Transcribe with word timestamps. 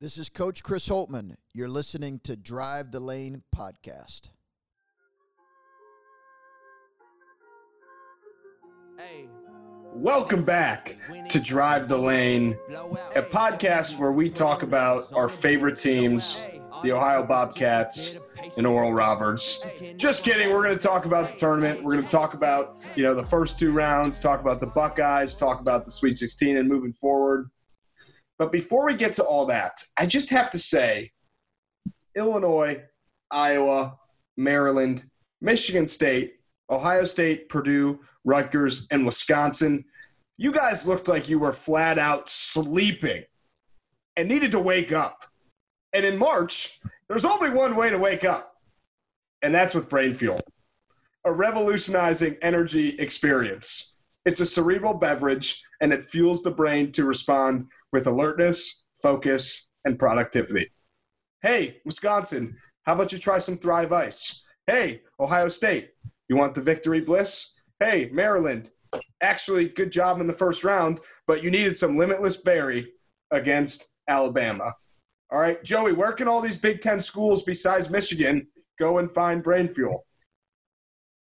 This 0.00 0.16
is 0.16 0.28
Coach 0.28 0.62
Chris 0.62 0.88
Holtmann. 0.88 1.34
You're 1.52 1.68
listening 1.68 2.20
to 2.22 2.36
Drive 2.36 2.92
the 2.92 3.00
Lane 3.00 3.42
podcast. 3.52 4.28
Welcome 9.92 10.44
back 10.44 10.96
to 11.30 11.40
Drive 11.40 11.88
the 11.88 11.98
Lane, 11.98 12.56
a 13.16 13.22
podcast 13.22 13.98
where 13.98 14.12
we 14.12 14.28
talk 14.28 14.62
about 14.62 15.12
our 15.16 15.28
favorite 15.28 15.80
teams, 15.80 16.44
the 16.84 16.92
Ohio 16.92 17.26
Bobcats 17.26 18.20
and 18.56 18.68
Oral 18.68 18.92
Roberts. 18.92 19.66
Just 19.96 20.22
kidding. 20.22 20.52
We're 20.52 20.62
going 20.62 20.78
to 20.78 20.86
talk 20.86 21.06
about 21.06 21.32
the 21.32 21.36
tournament. 21.36 21.82
We're 21.82 21.94
going 21.94 22.04
to 22.04 22.08
talk 22.10 22.34
about, 22.34 22.78
you 22.94 23.02
know, 23.02 23.16
the 23.16 23.24
first 23.24 23.58
two 23.58 23.72
rounds, 23.72 24.20
talk 24.20 24.40
about 24.40 24.60
the 24.60 24.68
Buckeyes, 24.68 25.34
talk 25.34 25.60
about 25.60 25.84
the 25.84 25.90
Sweet 25.90 26.16
16 26.16 26.56
and 26.56 26.68
moving 26.68 26.92
forward. 26.92 27.50
But 28.38 28.52
before 28.52 28.86
we 28.86 28.94
get 28.94 29.14
to 29.14 29.24
all 29.24 29.46
that, 29.46 29.82
I 29.96 30.06
just 30.06 30.30
have 30.30 30.50
to 30.50 30.58
say 30.58 31.12
Illinois, 32.16 32.82
Iowa, 33.30 33.98
Maryland, 34.36 35.04
Michigan 35.40 35.88
State, 35.88 36.34
Ohio 36.70 37.04
State, 37.04 37.48
Purdue, 37.48 38.00
Rutgers, 38.24 38.86
and 38.90 39.04
Wisconsin. 39.04 39.84
You 40.36 40.52
guys 40.52 40.86
looked 40.86 41.08
like 41.08 41.28
you 41.28 41.38
were 41.38 41.52
flat 41.52 41.98
out 41.98 42.28
sleeping 42.28 43.24
and 44.16 44.28
needed 44.28 44.52
to 44.52 44.60
wake 44.60 44.92
up. 44.92 45.24
And 45.92 46.04
in 46.04 46.18
March, 46.18 46.80
there's 47.08 47.24
only 47.24 47.50
one 47.50 47.74
way 47.74 47.90
to 47.90 47.98
wake 47.98 48.24
up, 48.24 48.54
and 49.40 49.54
that's 49.54 49.74
with 49.74 49.88
Brain 49.88 50.12
Fuel, 50.12 50.40
a 51.24 51.32
revolutionizing 51.32 52.36
energy 52.42 52.90
experience. 52.98 53.98
It's 54.26 54.40
a 54.40 54.46
cerebral 54.46 54.94
beverage, 54.94 55.62
and 55.80 55.92
it 55.92 56.02
fuels 56.02 56.42
the 56.42 56.50
brain 56.50 56.92
to 56.92 57.04
respond 57.04 57.68
with 57.92 58.06
alertness, 58.06 58.84
focus, 59.02 59.66
and 59.84 59.98
productivity. 59.98 60.70
Hey, 61.42 61.80
Wisconsin, 61.84 62.56
how 62.84 62.94
about 62.94 63.12
you 63.12 63.18
try 63.18 63.38
some 63.38 63.58
Thrive 63.58 63.92
Ice? 63.92 64.46
Hey, 64.66 65.02
Ohio 65.20 65.48
State, 65.48 65.90
you 66.28 66.36
want 66.36 66.54
the 66.54 66.60
victory 66.60 67.00
bliss? 67.00 67.60
Hey, 67.80 68.10
Maryland, 68.12 68.70
actually, 69.22 69.68
good 69.68 69.92
job 69.92 70.20
in 70.20 70.26
the 70.26 70.32
first 70.32 70.64
round, 70.64 71.00
but 71.26 71.42
you 71.42 71.50
needed 71.50 71.76
some 71.76 71.96
limitless 71.96 72.38
berry 72.38 72.92
against 73.30 73.94
Alabama. 74.08 74.72
All 75.30 75.38
right, 75.38 75.62
Joey, 75.62 75.92
where 75.92 76.12
can 76.12 76.28
all 76.28 76.40
these 76.40 76.56
Big 76.56 76.80
Ten 76.80 76.98
schools 76.98 77.42
besides 77.42 77.90
Michigan 77.90 78.46
go 78.78 78.98
and 78.98 79.10
find 79.10 79.42
brain 79.42 79.68
fuel? 79.68 80.06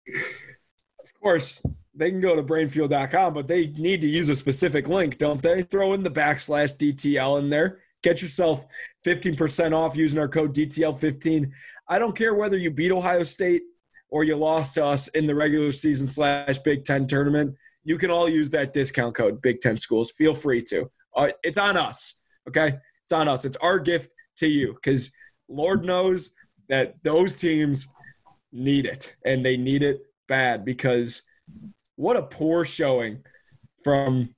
Of 0.07 1.13
course, 1.21 1.65
they 1.95 2.09
can 2.09 2.19
go 2.19 2.35
to 2.35 2.43
brainfuel.com, 2.43 3.33
but 3.33 3.47
they 3.47 3.67
need 3.67 4.01
to 4.01 4.07
use 4.07 4.29
a 4.29 4.35
specific 4.35 4.87
link, 4.87 5.17
don't 5.17 5.41
they? 5.41 5.61
Throw 5.63 5.93
in 5.93 6.03
the 6.03 6.09
backslash 6.09 6.75
DTL 6.77 7.39
in 7.39 7.49
there. 7.49 7.79
Get 8.01 8.21
yourself 8.21 8.65
15% 9.05 9.73
off 9.73 9.95
using 9.95 10.19
our 10.19 10.27
code 10.27 10.53
DTL15. 10.55 11.51
I 11.87 11.99
don't 11.99 12.15
care 12.15 12.33
whether 12.33 12.57
you 12.57 12.71
beat 12.71 12.91
Ohio 12.91 13.23
State 13.23 13.61
or 14.09 14.23
you 14.23 14.35
lost 14.35 14.75
to 14.75 14.85
us 14.85 15.07
in 15.09 15.27
the 15.27 15.35
regular 15.35 15.71
season 15.71 16.09
slash 16.09 16.57
Big 16.59 16.83
Ten 16.83 17.07
tournament. 17.07 17.55
You 17.83 17.97
can 17.97 18.11
all 18.11 18.29
use 18.29 18.49
that 18.51 18.73
discount 18.73 19.15
code, 19.15 19.41
Big 19.41 19.61
Ten 19.61 19.77
Schools. 19.77 20.11
Feel 20.11 20.33
free 20.33 20.61
to. 20.63 20.89
Uh, 21.15 21.29
it's 21.43 21.57
on 21.57 21.77
us, 21.77 22.21
okay? 22.47 22.77
It's 23.03 23.11
on 23.11 23.27
us. 23.27 23.45
It's 23.45 23.57
our 23.57 23.79
gift 23.79 24.11
to 24.37 24.47
you 24.47 24.73
because 24.73 25.13
Lord 25.47 25.85
knows 25.85 26.31
that 26.69 26.95
those 27.03 27.35
teams 27.35 27.93
need 28.51 28.85
it 28.85 29.15
and 29.25 29.45
they 29.45 29.57
need 29.57 29.83
it 29.83 30.01
bad 30.27 30.63
because 30.65 31.29
what 31.95 32.17
a 32.17 32.23
poor 32.23 32.65
showing 32.65 33.23
from 33.83 34.33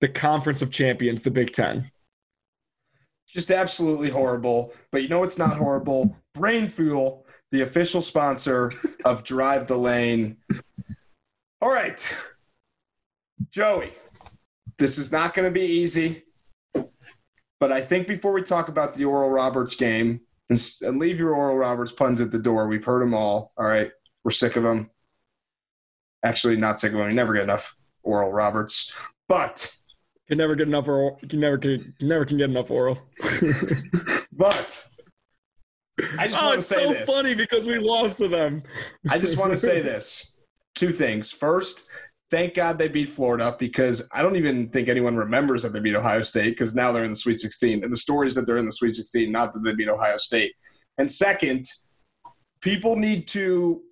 the 0.00 0.08
Conference 0.08 0.62
of 0.62 0.70
Champions, 0.70 1.22
the 1.22 1.30
Big 1.30 1.52
Ten. 1.52 1.90
Just 3.26 3.50
absolutely 3.50 4.10
horrible. 4.10 4.72
But 4.92 5.02
you 5.02 5.08
know 5.08 5.20
what's 5.20 5.38
not 5.38 5.56
horrible? 5.56 6.16
Brain 6.34 6.68
Fuel, 6.68 7.26
the 7.52 7.62
official 7.62 8.02
sponsor 8.02 8.70
of 9.04 9.24
Drive 9.24 9.66
the 9.66 9.76
Lane. 9.76 10.36
All 11.60 11.70
right. 11.70 12.16
Joey, 13.50 13.92
this 14.78 14.98
is 14.98 15.10
not 15.10 15.34
going 15.34 15.46
to 15.46 15.52
be 15.52 15.66
easy. 15.66 16.24
But 17.60 17.72
I 17.72 17.80
think 17.80 18.06
before 18.06 18.32
we 18.32 18.42
talk 18.42 18.68
about 18.68 18.94
the 18.94 19.06
Oral 19.06 19.30
Roberts 19.30 19.74
game, 19.74 20.20
and, 20.50 20.60
and 20.82 20.98
leave 20.98 21.18
your 21.18 21.34
Oral 21.34 21.56
Roberts 21.56 21.92
puns 21.92 22.20
at 22.20 22.30
the 22.30 22.38
door, 22.38 22.66
we've 22.66 22.84
heard 22.84 23.00
them 23.00 23.14
all. 23.14 23.52
All 23.56 23.66
right. 23.66 23.90
We're 24.22 24.32
sick 24.32 24.56
of 24.56 24.62
them. 24.62 24.90
Actually, 26.24 26.56
not 26.56 26.80
them. 26.80 26.96
You 26.96 27.14
never 27.14 27.34
get 27.34 27.42
enough 27.42 27.76
Oral 28.02 28.32
Roberts. 28.32 28.92
But 29.28 29.74
you 30.28 30.36
never 30.36 30.54
get 30.54 30.68
enough 30.68 30.88
oral. 30.88 31.18
You 31.30 31.38
never 31.38 31.58
can 31.58 31.94
never 32.00 32.24
can 32.24 32.38
get 32.38 32.50
enough 32.50 32.70
oral. 32.70 32.98
but 34.32 34.86
I 36.18 36.28
just 36.28 36.42
oh, 36.42 36.46
want 36.46 36.56
to 36.56 36.62
say 36.62 36.84
so 36.84 36.92
this. 36.92 37.04
funny 37.04 37.34
because 37.34 37.64
we 37.64 37.78
lost 37.78 38.18
to 38.18 38.28
them. 38.28 38.62
I 39.10 39.18
just 39.18 39.38
want 39.38 39.52
to 39.52 39.58
say 39.58 39.80
this. 39.80 40.38
Two 40.74 40.92
things. 40.92 41.30
First, 41.30 41.88
thank 42.30 42.54
God 42.54 42.78
they 42.78 42.88
beat 42.88 43.10
Florida 43.10 43.54
because 43.58 44.08
I 44.12 44.22
don't 44.22 44.36
even 44.36 44.68
think 44.70 44.88
anyone 44.88 45.16
remembers 45.16 45.62
that 45.62 45.72
they 45.72 45.80
beat 45.80 45.94
Ohio 45.94 46.22
State 46.22 46.50
because 46.50 46.74
now 46.74 46.90
they're 46.90 47.04
in 47.04 47.12
the 47.12 47.16
Sweet 47.16 47.38
16. 47.38 47.84
And 47.84 47.92
the 47.92 47.96
story 47.96 48.26
is 48.26 48.34
that 48.34 48.46
they're 48.46 48.58
in 48.58 48.64
the 48.64 48.72
Sweet 48.72 48.92
16, 48.92 49.30
not 49.30 49.52
that 49.52 49.62
they 49.62 49.74
beat 49.74 49.88
Ohio 49.88 50.16
State. 50.16 50.52
And 50.98 51.10
second, 51.10 51.66
people 52.60 52.96
need 52.96 53.28
to 53.28 53.82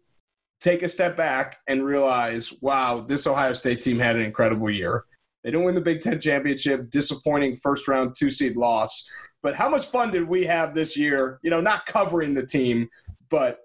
take 0.62 0.82
a 0.84 0.88
step 0.88 1.16
back 1.16 1.58
and 1.66 1.84
realize, 1.84 2.52
wow, 2.60 3.00
this 3.00 3.26
Ohio 3.26 3.52
State 3.52 3.80
team 3.80 3.98
had 3.98 4.14
an 4.14 4.22
incredible 4.22 4.70
year. 4.70 5.04
They 5.42 5.50
didn't 5.50 5.66
win 5.66 5.74
the 5.74 5.80
Big 5.80 6.00
Ten 6.00 6.20
championship, 6.20 6.88
disappointing 6.88 7.56
first 7.56 7.88
round 7.88 8.14
two 8.16 8.30
seed 8.30 8.56
loss. 8.56 9.08
But 9.42 9.56
how 9.56 9.68
much 9.68 9.86
fun 9.86 10.12
did 10.12 10.28
we 10.28 10.44
have 10.44 10.72
this 10.72 10.96
year? 10.96 11.40
You 11.42 11.50
know, 11.50 11.60
not 11.60 11.84
covering 11.86 12.32
the 12.32 12.46
team, 12.46 12.88
but 13.28 13.58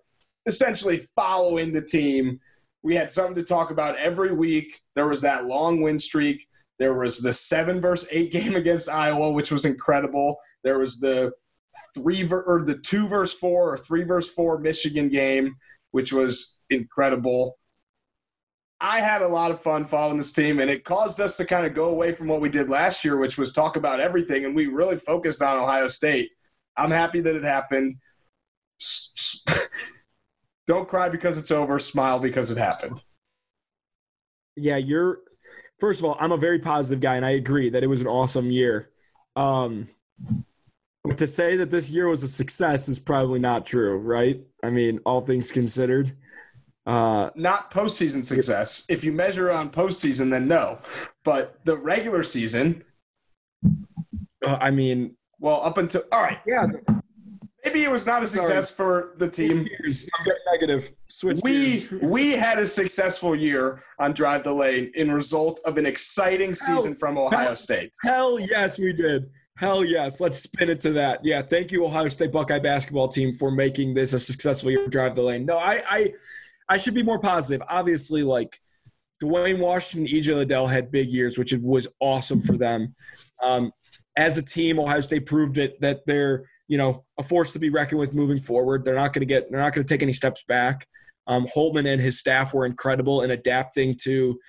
essentially 0.47 1.07
following 1.15 1.71
the 1.71 1.83
team. 1.83 2.39
We 2.81 2.95
had 2.95 3.11
something 3.11 3.35
to 3.35 3.43
talk 3.43 3.69
about 3.69 3.97
every 3.97 4.33
week. 4.33 4.79
There 4.95 5.07
was 5.07 5.21
that 5.21 5.45
long 5.45 5.81
win 5.81 5.99
streak. 5.99 6.47
There 6.79 6.95
was 6.95 7.19
the 7.19 7.33
seven 7.33 7.79
versus 7.79 8.09
eight 8.11 8.31
game 8.31 8.55
against 8.55 8.89
Iowa, 8.89 9.31
which 9.31 9.51
was 9.51 9.65
incredible. 9.65 10.37
There 10.63 10.79
was 10.79 10.99
the 10.99 11.31
three 11.93 12.23
ver- 12.23 12.43
or 12.43 12.63
the 12.63 12.79
two 12.79 13.07
versus 13.07 13.37
four 13.37 13.71
or 13.71 13.77
three 13.77 14.03
versus 14.03 14.33
four 14.33 14.57
Michigan 14.57 15.09
game, 15.09 15.57
which 15.91 16.11
was 16.11 16.56
incredible. 16.69 17.57
I 18.79 19.01
had 19.01 19.21
a 19.21 19.27
lot 19.27 19.49
of 19.51 19.59
fun 19.59 19.85
following 19.85 20.17
this 20.17 20.33
team, 20.33 20.59
and 20.59 20.69
it 20.69 20.83
caused 20.83 21.19
us 21.19 21.35
to 21.37 21.45
kind 21.45 21.65
of 21.65 21.73
go 21.73 21.85
away 21.85 22.11
from 22.11 22.27
what 22.27 22.41
we 22.41 22.49
did 22.49 22.69
last 22.69 23.03
year, 23.03 23.17
which 23.17 23.37
was 23.37 23.51
talk 23.51 23.75
about 23.75 23.99
everything, 23.99 24.45
and 24.45 24.55
we 24.55 24.67
really 24.67 24.97
focused 24.97 25.41
on 25.41 25.57
Ohio 25.57 25.87
State. 25.87 26.29
I'm 26.77 26.91
happy 26.91 27.21
that 27.21 27.35
it 27.35 27.43
happened. 27.43 27.95
Don't 30.67 30.87
cry 30.87 31.09
because 31.09 31.37
it's 31.37 31.49
over. 31.49 31.79
Smile 31.79 32.19
because 32.19 32.51
it 32.51 32.57
happened. 32.57 33.03
Yeah, 34.55 34.77
you're. 34.77 35.19
First 35.79 36.01
of 36.01 36.05
all, 36.05 36.17
I'm 36.19 36.31
a 36.31 36.37
very 36.37 36.59
positive 36.59 36.99
guy, 36.99 37.15
and 37.15 37.25
I 37.25 37.31
agree 37.31 37.69
that 37.69 37.83
it 37.83 37.87
was 37.87 38.01
an 38.01 38.07
awesome 38.07 38.51
year. 38.51 38.89
Um, 39.35 39.87
but 41.03 41.17
to 41.19 41.27
say 41.27 41.55
that 41.57 41.71
this 41.71 41.89
year 41.89 42.07
was 42.07 42.23
a 42.23 42.27
success 42.27 42.89
is 42.89 42.99
probably 42.99 43.39
not 43.39 43.65
true, 43.65 43.97
right? 43.97 44.41
I 44.63 44.69
mean, 44.69 44.99
all 45.05 45.21
things 45.21 45.51
considered. 45.51 46.11
Uh, 46.87 47.29
not 47.35 47.69
postseason 47.69 48.23
success. 48.23 48.85
If 48.87 49.03
you 49.03 49.11
measure 49.11 49.51
on 49.51 49.69
postseason, 49.69 50.31
then 50.31 50.47
no. 50.47 50.79
But 51.25 51.59
the 51.65 51.75
regular 51.75 52.23
season, 52.23 52.85
uh, 54.45 54.57
I 54.61 54.71
mean, 54.71 55.17
well, 55.37 55.61
up 55.63 55.77
until 55.77 56.03
all 56.13 56.21
right, 56.21 56.39
yeah. 56.47 56.65
Maybe 57.65 57.83
it 57.83 57.91
was 57.91 58.05
not 58.05 58.23
a 58.23 58.27
success 58.27 58.69
Sorry. 58.69 58.75
for 58.77 59.15
the 59.17 59.27
team. 59.27 59.67
Negative. 60.53 60.93
Switch 61.09 61.41
we 61.43 61.83
we 62.01 62.31
had 62.31 62.57
a 62.57 62.65
successful 62.65 63.35
year 63.35 63.83
on 63.99 64.13
Drive 64.13 64.45
the 64.45 64.53
Lane 64.53 64.89
in 64.95 65.11
result 65.11 65.59
of 65.65 65.77
an 65.77 65.85
exciting 65.85 66.55
season 66.55 66.95
from 66.95 67.17
Ohio 67.17 67.47
hell, 67.47 67.55
State. 67.57 67.91
Hell 68.05 68.39
yes, 68.39 68.79
we 68.79 68.93
did. 68.93 69.29
Hell 69.57 69.83
yes. 69.83 70.21
Let's 70.21 70.39
spin 70.39 70.69
it 70.69 70.79
to 70.81 70.91
that. 70.91 71.25
Yeah. 71.25 71.41
Thank 71.41 71.73
you, 71.73 71.83
Ohio 71.85 72.07
State 72.07 72.31
Buckeye 72.31 72.59
basketball 72.59 73.09
team, 73.09 73.33
for 73.33 73.51
making 73.51 73.93
this 73.93 74.13
a 74.13 74.19
successful 74.19 74.71
year. 74.71 74.87
Drive 74.87 75.15
the 75.15 75.23
Lane. 75.23 75.45
No, 75.45 75.57
I 75.57 75.81
I 75.89 76.13
I 76.69 76.77
should 76.77 76.93
be 76.93 77.03
more 77.03 77.19
positive. 77.19 77.65
Obviously, 77.69 78.23
like 78.23 78.59
Duane 79.19 79.59
Washington, 79.59 80.13
EJ 80.13 80.35
Liddell 80.35 80.67
had 80.67 80.91
big 80.91 81.09
years, 81.09 81.37
which 81.37 81.53
was 81.53 81.87
awesome 81.99 82.41
for 82.41 82.57
them. 82.57 82.95
Um, 83.41 83.71
as 84.17 84.37
a 84.37 84.45
team, 84.45 84.79
Ohio 84.79 84.99
State 84.99 85.25
proved 85.25 85.57
it 85.57 85.79
that 85.81 86.05
they're 86.05 86.45
you 86.67 86.77
know 86.77 87.03
a 87.17 87.23
force 87.23 87.51
to 87.53 87.59
be 87.59 87.69
reckoned 87.69 87.99
with 87.99 88.13
moving 88.13 88.39
forward. 88.39 88.83
They're 88.83 88.95
not 88.95 89.13
going 89.13 89.21
to 89.21 89.25
get 89.25 89.49
they're 89.49 89.59
not 89.59 89.73
going 89.73 89.85
to 89.85 89.93
take 89.93 90.03
any 90.03 90.13
steps 90.13 90.43
back. 90.47 90.87
Um, 91.27 91.45
Holtmann 91.47 91.91
and 91.91 92.01
his 92.01 92.19
staff 92.19 92.53
were 92.53 92.65
incredible 92.65 93.21
in 93.21 93.31
adapting 93.31 93.95
to 94.03 94.39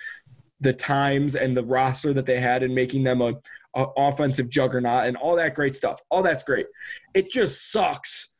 the 0.60 0.72
times 0.72 1.34
and 1.36 1.56
the 1.56 1.64
roster 1.64 2.12
that 2.12 2.26
they 2.26 2.40
had 2.40 2.62
and 2.62 2.74
making 2.74 3.04
them 3.04 3.20
a, 3.20 3.34
a 3.74 3.86
offensive 3.96 4.48
juggernaut 4.48 5.06
and 5.06 5.16
all 5.16 5.36
that 5.36 5.54
great 5.54 5.74
stuff. 5.74 6.00
All 6.10 6.22
that's 6.22 6.44
great. 6.44 6.66
It 7.14 7.30
just 7.30 7.70
sucks. 7.70 8.36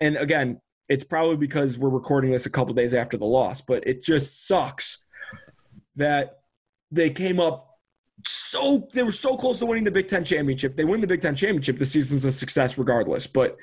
And 0.00 0.16
again, 0.16 0.60
it's 0.88 1.04
probably 1.04 1.36
because 1.36 1.78
we're 1.78 1.88
recording 1.88 2.30
this 2.30 2.46
a 2.46 2.50
couple 2.50 2.74
days 2.74 2.94
after 2.94 3.16
the 3.16 3.24
loss, 3.24 3.60
but 3.60 3.86
it 3.86 4.04
just 4.04 4.46
sucks 4.46 5.04
that 5.96 6.40
they 6.90 7.10
came 7.10 7.40
up 7.40 7.66
so 8.24 8.88
they 8.94 9.02
were 9.02 9.12
so 9.12 9.36
close 9.36 9.58
to 9.58 9.66
winning 9.66 9.84
the 9.84 9.90
Big 9.90 10.08
Ten 10.08 10.24
championship. 10.24 10.76
They 10.76 10.84
win 10.84 11.00
the 11.00 11.06
Big 11.06 11.20
Ten 11.20 11.34
championship. 11.34 11.78
The 11.78 11.86
season's 11.86 12.24
a 12.24 12.32
success 12.32 12.78
regardless. 12.78 13.26
But 13.26 13.56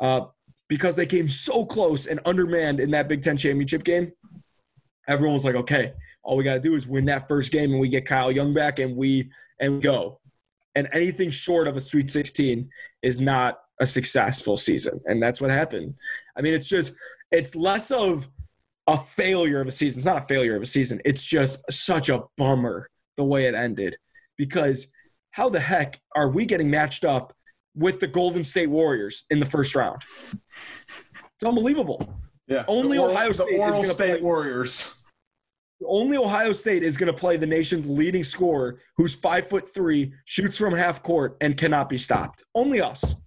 uh, 0.00 0.22
because 0.68 0.96
they 0.96 1.06
came 1.06 1.28
so 1.28 1.64
close 1.64 2.06
and 2.06 2.18
undermanned 2.24 2.80
in 2.80 2.90
that 2.92 3.08
Big 3.08 3.22
Ten 3.22 3.36
championship 3.36 3.84
game, 3.84 4.12
everyone 5.06 5.34
was 5.34 5.44
like, 5.44 5.54
okay, 5.54 5.92
all 6.22 6.36
we 6.36 6.44
got 6.44 6.54
to 6.54 6.60
do 6.60 6.74
is 6.74 6.88
win 6.88 7.04
that 7.06 7.28
first 7.28 7.52
game 7.52 7.70
and 7.70 7.80
we 7.80 7.88
get 7.88 8.06
Kyle 8.06 8.32
Young 8.32 8.52
back 8.52 8.78
and 8.80 8.96
we 8.96 9.30
and 9.60 9.80
go. 9.80 10.20
And 10.74 10.88
anything 10.92 11.30
short 11.30 11.68
of 11.68 11.76
a 11.76 11.80
Sweet 11.80 12.10
16 12.10 12.68
is 13.02 13.20
not 13.20 13.60
a 13.80 13.86
successful 13.86 14.56
season. 14.56 15.00
And 15.06 15.22
that's 15.22 15.40
what 15.40 15.50
happened. 15.50 15.94
I 16.36 16.42
mean, 16.42 16.54
it's 16.54 16.68
just, 16.68 16.94
it's 17.30 17.54
less 17.54 17.90
of 17.90 18.28
a 18.86 18.96
failure 18.98 19.60
of 19.60 19.68
a 19.68 19.72
season. 19.72 20.00
It's 20.00 20.06
not 20.06 20.18
a 20.22 20.26
failure 20.26 20.56
of 20.56 20.62
a 20.62 20.66
season. 20.66 21.00
It's 21.04 21.24
just 21.24 21.60
such 21.70 22.08
a 22.08 22.22
bummer 22.36 22.88
the 23.16 23.24
way 23.24 23.46
it 23.46 23.54
ended 23.54 23.96
because 24.36 24.92
how 25.30 25.48
the 25.48 25.60
heck 25.60 26.00
are 26.14 26.28
we 26.28 26.44
getting 26.44 26.70
matched 26.70 27.04
up 27.04 27.32
with 27.74 28.00
the 28.00 28.06
Golden 28.06 28.44
State 28.44 28.68
Warriors 28.70 29.24
in 29.30 29.40
the 29.40 29.46
first 29.46 29.74
round? 29.74 30.02
It's 30.32 31.44
unbelievable. 31.44 32.00
Yeah. 32.46 32.64
Only 32.68 32.98
Oral, 32.98 33.12
Ohio 33.12 33.32
State 33.32 33.58
Oral 33.58 33.82
State 33.82 33.96
play- 33.96 34.22
Warriors. 34.22 34.92
Only 35.86 36.16
Ohio 36.16 36.52
State 36.52 36.82
is 36.82 36.96
going 36.96 37.12
to 37.12 37.18
play 37.18 37.36
the 37.36 37.46
nation's 37.46 37.86
leading 37.86 38.24
scorer, 38.24 38.80
who's 38.96 39.14
five 39.14 39.46
foot 39.46 39.68
three, 39.74 40.10
shoots 40.24 40.56
from 40.56 40.72
half 40.72 41.02
court, 41.02 41.36
and 41.42 41.54
cannot 41.56 41.90
be 41.90 41.98
stopped. 41.98 42.42
Only 42.54 42.80
us. 42.80 43.22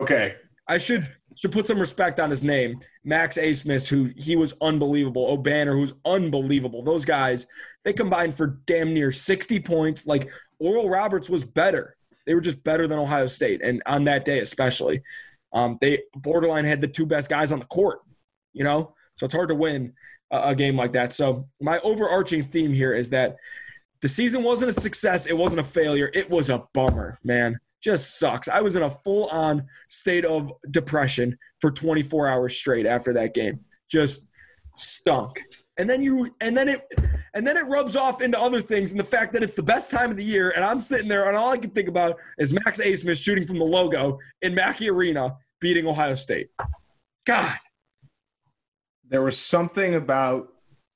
Okay. 0.00 0.36
I 0.66 0.78
should 0.78 1.12
should 1.36 1.52
put 1.52 1.66
some 1.66 1.78
respect 1.78 2.20
on 2.20 2.30
his 2.30 2.44
name. 2.44 2.78
Max 3.04 3.38
Abmas, 3.38 3.88
who 3.88 4.10
he 4.16 4.36
was 4.36 4.54
unbelievable. 4.60 5.36
Obanor, 5.36 5.72
who's 5.72 5.94
unbelievable. 6.04 6.82
Those 6.82 7.04
guys, 7.04 7.46
they 7.84 7.92
combined 7.92 8.34
for 8.34 8.58
damn 8.66 8.94
near 8.94 9.12
60 9.12 9.60
points. 9.60 10.06
Like 10.06 10.30
Oral 10.58 10.88
Roberts 10.88 11.28
was 11.28 11.44
better. 11.44 11.96
They 12.26 12.34
were 12.34 12.40
just 12.40 12.62
better 12.62 12.86
than 12.86 12.98
Ohio 12.98 13.26
State, 13.26 13.62
and 13.64 13.82
on 13.84 14.04
that 14.04 14.24
day 14.24 14.38
especially, 14.38 15.02
um, 15.52 15.78
they 15.80 16.02
borderline 16.14 16.64
had 16.64 16.80
the 16.80 16.88
two 16.88 17.06
best 17.06 17.28
guys 17.28 17.52
on 17.52 17.58
the 17.58 17.66
court. 17.66 18.00
You 18.52 18.64
know, 18.64 18.94
so 19.14 19.26
it's 19.26 19.34
hard 19.34 19.48
to 19.48 19.54
win 19.54 19.94
a, 20.30 20.50
a 20.50 20.54
game 20.54 20.76
like 20.76 20.92
that. 20.92 21.12
So 21.12 21.48
my 21.60 21.78
overarching 21.80 22.44
theme 22.44 22.72
here 22.72 22.94
is 22.94 23.10
that 23.10 23.36
the 24.02 24.08
season 24.08 24.42
wasn't 24.42 24.70
a 24.70 24.80
success. 24.80 25.26
It 25.26 25.36
wasn't 25.36 25.60
a 25.60 25.64
failure. 25.64 26.10
It 26.12 26.28
was 26.28 26.50
a 26.50 26.64
bummer, 26.74 27.18
man. 27.24 27.58
Just 27.82 28.18
sucks. 28.18 28.48
I 28.48 28.60
was 28.60 28.76
in 28.76 28.82
a 28.82 28.90
full 28.90 29.28
on 29.30 29.66
state 29.88 30.24
of 30.24 30.52
depression 30.70 31.36
for 31.60 31.70
24 31.70 32.28
hours 32.28 32.56
straight 32.56 32.86
after 32.86 33.12
that 33.14 33.34
game. 33.34 33.60
Just 33.90 34.30
stunk. 34.76 35.40
And 35.78 35.88
then 35.88 36.02
you 36.02 36.30
and 36.40 36.56
then 36.56 36.68
it 36.68 36.86
and 37.34 37.46
then 37.46 37.56
it 37.56 37.66
rubs 37.66 37.96
off 37.96 38.20
into 38.20 38.38
other 38.38 38.60
things 38.60 38.92
and 38.92 39.00
the 39.00 39.04
fact 39.04 39.32
that 39.32 39.42
it's 39.42 39.54
the 39.54 39.62
best 39.62 39.90
time 39.90 40.10
of 40.10 40.16
the 40.16 40.24
year 40.24 40.52
and 40.54 40.64
I'm 40.64 40.80
sitting 40.80 41.08
there 41.08 41.28
and 41.28 41.36
all 41.36 41.50
I 41.50 41.56
can 41.56 41.70
think 41.70 41.88
about 41.88 42.16
is 42.38 42.52
Max 42.52 42.80
Abmas 42.80 43.22
shooting 43.22 43.46
from 43.46 43.58
the 43.58 43.64
logo 43.64 44.18
in 44.42 44.54
Mackey 44.54 44.90
Arena 44.90 45.36
beating 45.60 45.86
Ohio 45.86 46.14
State. 46.14 46.48
God. 47.26 47.56
There 49.08 49.22
was 49.22 49.38
something 49.38 49.94
about 49.94 50.52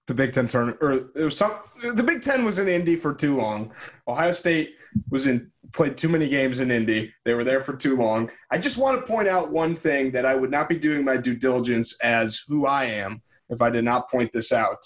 the 0.07 0.15
Big 0.15 0.33
Ten 0.33 0.47
tournament, 0.49 0.79
or 0.81 1.01
there 1.15 1.25
was 1.25 1.37
some. 1.37 1.53
The 1.83 2.03
Big 2.03 2.23
Ten 2.23 2.45
was 2.45 2.59
in 2.59 2.69
Indy 2.69 2.97
for 2.97 3.13
too 3.15 3.37
long. 3.37 3.73
Ohio 4.07 4.33
State 4.33 4.77
was 5.11 5.27
in 5.27 5.51
played 5.77 5.97
too 5.97 6.09
many 6.09 6.29
games 6.29 6.59
in 6.61 6.71
Indy. 6.71 7.13
They 7.25 7.35
were 7.35 7.45
there 7.45 7.61
for 7.61 7.77
too 7.77 7.97
long. 7.97 8.31
I 8.51 8.59
just 8.59 8.79
want 8.79 8.99
to 8.99 9.07
point 9.07 9.29
out 9.29 9.53
one 9.53 9.77
thing 9.77 10.11
that 10.13 10.25
I 10.25 10.35
would 10.35 10.51
not 10.51 10.69
be 10.69 10.79
doing 10.79 11.05
my 11.05 11.17
due 11.17 11.37
diligence 11.37 11.97
as 12.03 12.43
who 12.49 12.67
I 12.67 12.87
am 12.87 13.23
if 13.51 13.63
I 13.63 13.71
did 13.71 13.85
not 13.85 14.11
point 14.11 14.33
this 14.33 14.53
out, 14.53 14.85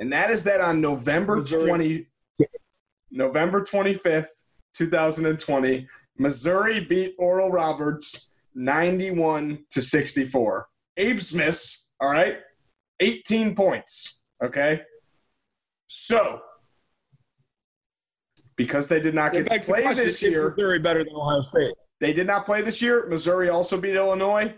and 0.00 0.12
that 0.12 0.28
is 0.28 0.44
that 0.44 0.60
on 0.60 0.82
November 0.82 1.36
Missouri. 1.36 1.68
twenty, 1.68 2.08
November 3.10 3.62
twenty 3.62 3.94
fifth, 3.94 4.46
two 4.74 4.90
thousand 4.90 5.26
and 5.26 5.38
twenty, 5.38 5.88
Missouri 6.18 6.80
beat 6.80 7.14
Oral 7.18 7.50
Roberts 7.50 8.34
ninety 8.54 9.10
one 9.10 9.64
to 9.70 9.80
sixty 9.80 10.24
four. 10.24 10.68
Abmas, 10.98 11.90
all 12.00 12.10
right, 12.10 12.40
eighteen 13.00 13.54
points. 13.54 14.22
Okay, 14.42 14.82
so 15.86 16.42
because 18.56 18.88
they 18.88 19.00
did 19.00 19.14
not 19.14 19.32
get 19.32 19.48
to 19.48 19.60
play 19.60 19.82
question, 19.82 20.04
this 20.04 20.22
year, 20.22 20.50
Missouri 20.50 20.78
better 20.78 21.04
than 21.04 21.14
Ohio 21.14 21.42
State? 21.42 21.72
they 22.00 22.12
did 22.12 22.26
not 22.26 22.44
play 22.46 22.62
this 22.62 22.82
year. 22.82 23.06
Missouri 23.08 23.48
also 23.48 23.78
beat 23.80 23.94
Illinois. 23.96 24.54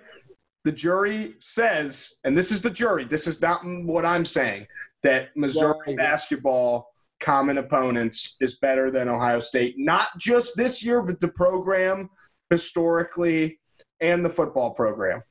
The 0.64 0.72
jury 0.72 1.36
says, 1.40 2.16
and 2.24 2.36
this 2.36 2.50
is 2.50 2.62
the 2.62 2.70
jury, 2.70 3.04
this 3.04 3.26
is 3.26 3.40
not 3.40 3.60
what 3.64 4.04
I'm 4.04 4.24
saying, 4.24 4.66
that 5.02 5.28
Missouri 5.36 5.74
Right. 5.88 5.96
basketball 5.96 6.90
common 7.20 7.58
opponents 7.58 8.36
is 8.40 8.58
better 8.58 8.90
than 8.90 9.08
Ohio 9.08 9.40
State. 9.40 9.74
Not 9.78 10.08
just 10.18 10.56
this 10.56 10.84
year, 10.84 11.02
but 11.02 11.20
the 11.20 11.28
program 11.28 12.10
historically 12.50 13.60
and 14.00 14.24
the 14.24 14.30
football 14.30 14.70
program. 14.72 15.22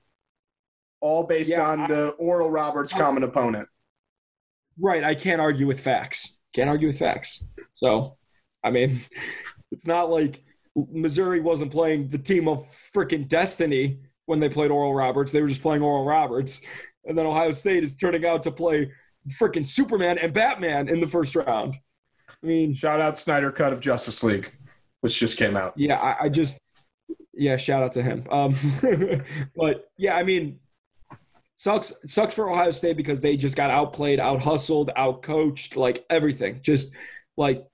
All 1.02 1.24
based 1.24 1.52
Yeah, 1.52 1.70
on 1.70 1.82
I- 1.82 1.88
the 1.88 2.10
Oral 2.12 2.50
Roberts 2.50 2.94
I- 2.94 2.98
common 2.98 3.24
opponent. 3.24 3.68
Right. 4.80 5.04
I 5.04 5.14
can't 5.16 5.42
argue 5.42 5.68
with 5.68 5.80
facts. 5.80 6.40
Can't 6.54 6.70
argue 6.70 6.88
with 6.88 7.00
facts. 7.00 7.50
So, 7.74 8.17
I 8.68 8.72
mean, 8.72 9.00
it's 9.72 9.88
not 9.88 10.10
like 10.10 10.44
Missouri 10.76 11.40
wasn't 11.40 11.72
playing 11.72 12.10
the 12.10 12.18
team 12.18 12.48
of 12.48 12.66
freaking 12.68 13.28
destiny 13.28 14.00
when 14.26 14.40
they 14.40 14.50
played 14.50 14.72
Oral 14.72 14.94
Roberts. 14.94 15.32
They 15.32 15.42
were 15.42 15.48
just 15.48 15.62
playing 15.62 15.82
Oral 15.82 16.06
Roberts. 16.06 16.66
And 17.06 17.18
then 17.18 17.26
Ohio 17.26 17.52
State 17.52 17.84
is 17.84 17.96
turning 17.96 18.26
out 18.26 18.44
to 18.44 18.52
play 18.52 18.92
freaking 19.30 19.66
Superman 19.66 20.18
and 20.20 20.34
Batman 20.34 20.90
in 20.90 21.00
the 21.00 21.08
first 21.08 21.36
round. 21.36 21.76
I 22.30 22.46
mean, 22.46 22.74
Shout 22.74 23.00
out 23.00 23.18
Snyder 23.18 23.52
Cut 23.52 23.74
of 23.74 23.80
Justice 23.80 24.24
League, 24.24 24.52
which 25.02 25.18
just 25.18 25.38
came 25.38 25.58
out. 25.58 25.74
yeah, 25.76 25.98
I, 25.98 26.26
I 26.26 26.30
just 26.30 26.60
yeah, 27.34 27.58
shout 27.58 27.84
out 27.84 27.92
to 27.94 28.04
him. 28.04 28.26
Um, 28.30 28.56
but 29.56 29.90
yeah, 29.98 30.16
I 30.16 30.24
mean, 30.24 30.60
sucks 31.56 31.94
sucks 32.06 32.34
for 32.34 32.50
Ohio 32.50 32.72
State 32.72 32.98
because 32.98 33.22
they 33.22 33.38
just 33.38 33.56
got 33.56 33.72
outplayed, 33.72 34.20
out 34.20 34.42
hustled, 34.42 34.92
out 34.96 35.22
coached, 35.22 35.78
like 35.78 36.06
everything. 36.10 36.60
Just 36.62 36.96
like 37.38 37.66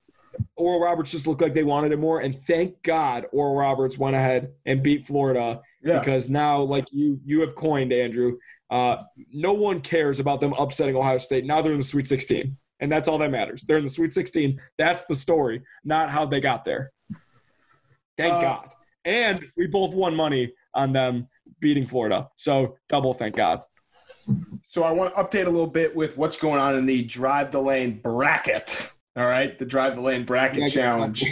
Oral 0.55 0.79
Roberts 0.79 1.11
just 1.11 1.27
looked 1.27 1.41
like 1.41 1.53
they 1.53 1.63
wanted 1.63 1.91
it 1.91 1.99
more, 1.99 2.19
and 2.21 2.35
thank 2.35 2.81
God 2.83 3.25
Oral 3.31 3.55
Roberts 3.55 3.97
went 3.97 4.15
ahead 4.15 4.51
and 4.65 4.81
beat 4.83 5.05
Florida 5.05 5.61
Yeah. 5.83 5.99
because 5.99 6.29
now, 6.29 6.61
like 6.61 6.85
you 6.91 7.19
you 7.25 7.41
have 7.41 7.55
coined 7.55 7.91
Andrew, 7.93 8.37
uh, 8.69 9.03
no 9.31 9.53
one 9.53 9.81
cares 9.81 10.19
about 10.19 10.41
them 10.41 10.53
upsetting 10.53 10.95
Ohio 10.95 11.17
State. 11.17 11.45
Now 11.45 11.61
they're 11.61 11.73
in 11.73 11.79
the 11.79 11.85
Sweet 11.85 12.07
16, 12.07 12.57
and 12.79 12.91
that's 12.91 13.07
all 13.07 13.17
that 13.19 13.31
matters. 13.31 13.63
They're 13.63 13.77
in 13.77 13.83
the 13.83 13.89
Sweet 13.89 14.13
16. 14.13 14.59
That's 14.77 15.05
the 15.05 15.15
story, 15.15 15.61
not 15.83 16.09
how 16.09 16.25
they 16.25 16.39
got 16.39 16.65
there. 16.65 16.91
Thank 18.17 18.33
Uh, 18.35 18.41
God. 18.41 18.69
And 19.05 19.45
we 19.57 19.67
both 19.67 19.93
won 19.93 20.15
money 20.15 20.53
on 20.73 20.93
them 20.93 21.27
beating 21.59 21.85
Florida. 21.85 22.29
So 22.35 22.77
double 22.89 23.13
thank 23.13 23.35
God. 23.35 23.63
So 24.67 24.83
I 24.83 24.91
want 24.91 25.13
to 25.13 25.21
update 25.21 25.45
a 25.47 25.49
little 25.49 25.67
bit 25.67 25.93
with 25.95 26.17
what's 26.17 26.37
going 26.37 26.59
on 26.59 26.75
in 26.75 26.85
the 26.85 27.03
Drive 27.03 27.51
the 27.51 27.61
Lane 27.61 27.99
bracket. 28.01 28.92
All 29.15 29.27
right, 29.27 29.57
the 29.59 29.65
Drive 29.65 29.95
the 29.95 30.01
Lane 30.01 30.25
bracket 30.25 30.71
challenge. 30.71 31.23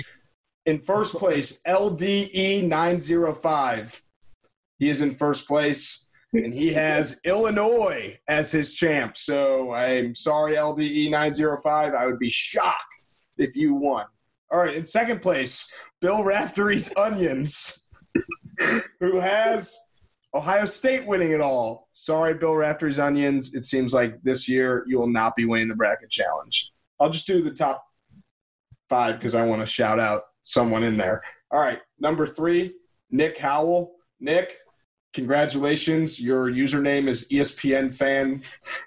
In 0.67 0.79
first 0.81 1.15
place, 1.15 1.61
LDE 1.67 2.67
905. 2.67 4.03
He 4.77 4.89
is 4.89 5.01
in 5.01 5.11
first 5.11 5.47
place, 5.47 6.09
and 6.33 6.53
he 6.53 6.73
has 6.73 7.19
Illinois 7.23 8.19
as 8.27 8.51
his 8.51 8.73
champ. 8.73 9.17
So 9.17 9.73
I'm 9.73 10.13
sorry, 10.13 10.55
LDE 10.55 11.09
905. 11.09 11.93
I 11.95 12.05
would 12.05 12.19
be 12.19 12.29
shocked 12.29 13.07
if 13.39 13.55
you 13.55 13.73
won. 13.73 14.05
All 14.51 14.59
right, 14.59 14.75
in 14.75 14.83
second 14.83 15.21
place, 15.21 15.73
Bill 16.01 16.23
Raftery's 16.23 16.95
Onions, 16.97 17.89
who 19.00 19.19
has 19.19 19.75
Ohio 20.35 20.65
State 20.65 21.07
winning 21.07 21.31
it 21.31 21.41
all. 21.41 21.88
Sorry, 21.93 22.35
Bill 22.35 22.55
Raftery's 22.55 23.00
Onions. 23.00 23.55
It 23.55 23.65
seems 23.65 23.93
like 23.93 24.21
this 24.21 24.47
year 24.47 24.83
you 24.88 25.00
will 25.00 25.07
not 25.07 25.35
be 25.35 25.45
winning 25.45 25.67
the 25.67 25.75
bracket 25.75 26.11
challenge. 26.11 26.73
I'll 27.01 27.10
just 27.10 27.25
do 27.25 27.41
the 27.41 27.51
top 27.51 27.84
five 28.88 29.15
because 29.15 29.34
I 29.34 29.43
want 29.46 29.62
to 29.62 29.65
shout 29.65 30.00
out 30.00 30.22
someone 30.43 30.84
in 30.84 30.98
there. 30.98 31.24
All 31.50 31.60
right, 31.60 31.79
number 32.00 32.27
three, 32.27 32.75
Nick 33.10 33.39
Howell. 33.39 33.93
Nick, 34.20 34.53
congratulations. 35.13 36.20
Your 36.22 36.51
username 36.51 37.08
is 37.08 37.27
ESPN 37.29 37.93
fan 37.93 38.43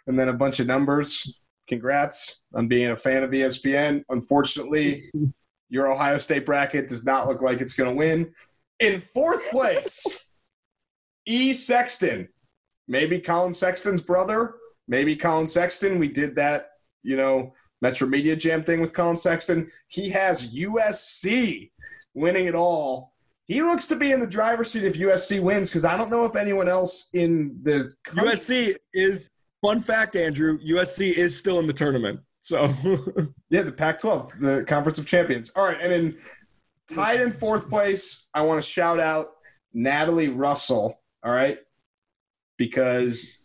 and 0.06 0.18
then 0.18 0.28
a 0.28 0.32
bunch 0.32 0.60
of 0.60 0.68
numbers. 0.68 1.40
Congrats 1.66 2.44
on 2.54 2.68
being 2.68 2.90
a 2.90 2.96
fan 2.96 3.24
of 3.24 3.30
ESPN. 3.30 4.04
Unfortunately, 4.08 5.10
your 5.68 5.90
Ohio 5.90 6.18
State 6.18 6.46
bracket 6.46 6.88
does 6.88 7.04
not 7.04 7.26
look 7.26 7.42
like 7.42 7.60
it's 7.60 7.74
going 7.74 7.90
to 7.90 7.96
win. 7.96 8.32
In 8.78 9.00
fourth 9.00 9.50
place, 9.50 10.34
E. 11.26 11.52
Sexton. 11.52 12.28
Maybe 12.86 13.18
Collin 13.18 13.52
Sexton's 13.52 14.02
brother. 14.02 14.54
Maybe 14.86 15.16
Collin 15.16 15.46
Sexton. 15.46 15.98
We 15.98 16.08
did 16.08 16.36
that, 16.36 16.68
you 17.02 17.16
know, 17.16 17.54
Metro 17.84 18.08
Media 18.08 18.34
Jam 18.34 18.64
thing 18.64 18.80
with 18.80 18.94
Collin 18.94 19.18
Sexton. 19.18 19.70
He 19.88 20.08
has 20.08 20.54
USC 20.54 21.70
winning 22.14 22.46
it 22.46 22.54
all. 22.54 23.12
He 23.46 23.60
looks 23.60 23.84
to 23.88 23.96
be 23.96 24.10
in 24.10 24.20
the 24.20 24.26
driver's 24.26 24.70
seat 24.70 24.84
if 24.84 24.94
USC 24.94 25.38
wins 25.38 25.68
because 25.68 25.84
I 25.84 25.94
don't 25.98 26.10
know 26.10 26.24
if 26.24 26.34
anyone 26.34 26.66
else 26.66 27.10
in 27.12 27.58
the 27.62 27.92
country- 28.02 28.30
USC 28.32 28.76
is 28.94 29.28
fun 29.60 29.80
fact, 29.80 30.16
Andrew. 30.16 30.58
USC 30.66 31.12
is 31.12 31.38
still 31.38 31.58
in 31.60 31.66
the 31.66 31.74
tournament. 31.74 32.20
So 32.40 32.64
yeah, 33.50 33.60
the 33.60 33.72
Pac-12, 33.72 34.40
the 34.40 34.64
Conference 34.66 34.96
of 34.96 35.04
Champions. 35.04 35.50
All 35.50 35.66
right, 35.66 35.78
and 35.78 35.92
then 35.92 36.16
tied 36.90 37.20
in 37.20 37.32
fourth 37.32 37.68
place, 37.68 38.30
I 38.32 38.40
want 38.40 38.64
to 38.64 38.66
shout 38.66 38.98
out 38.98 39.32
Natalie 39.74 40.28
Russell. 40.28 40.98
All 41.22 41.32
right, 41.32 41.58
because 42.56 43.43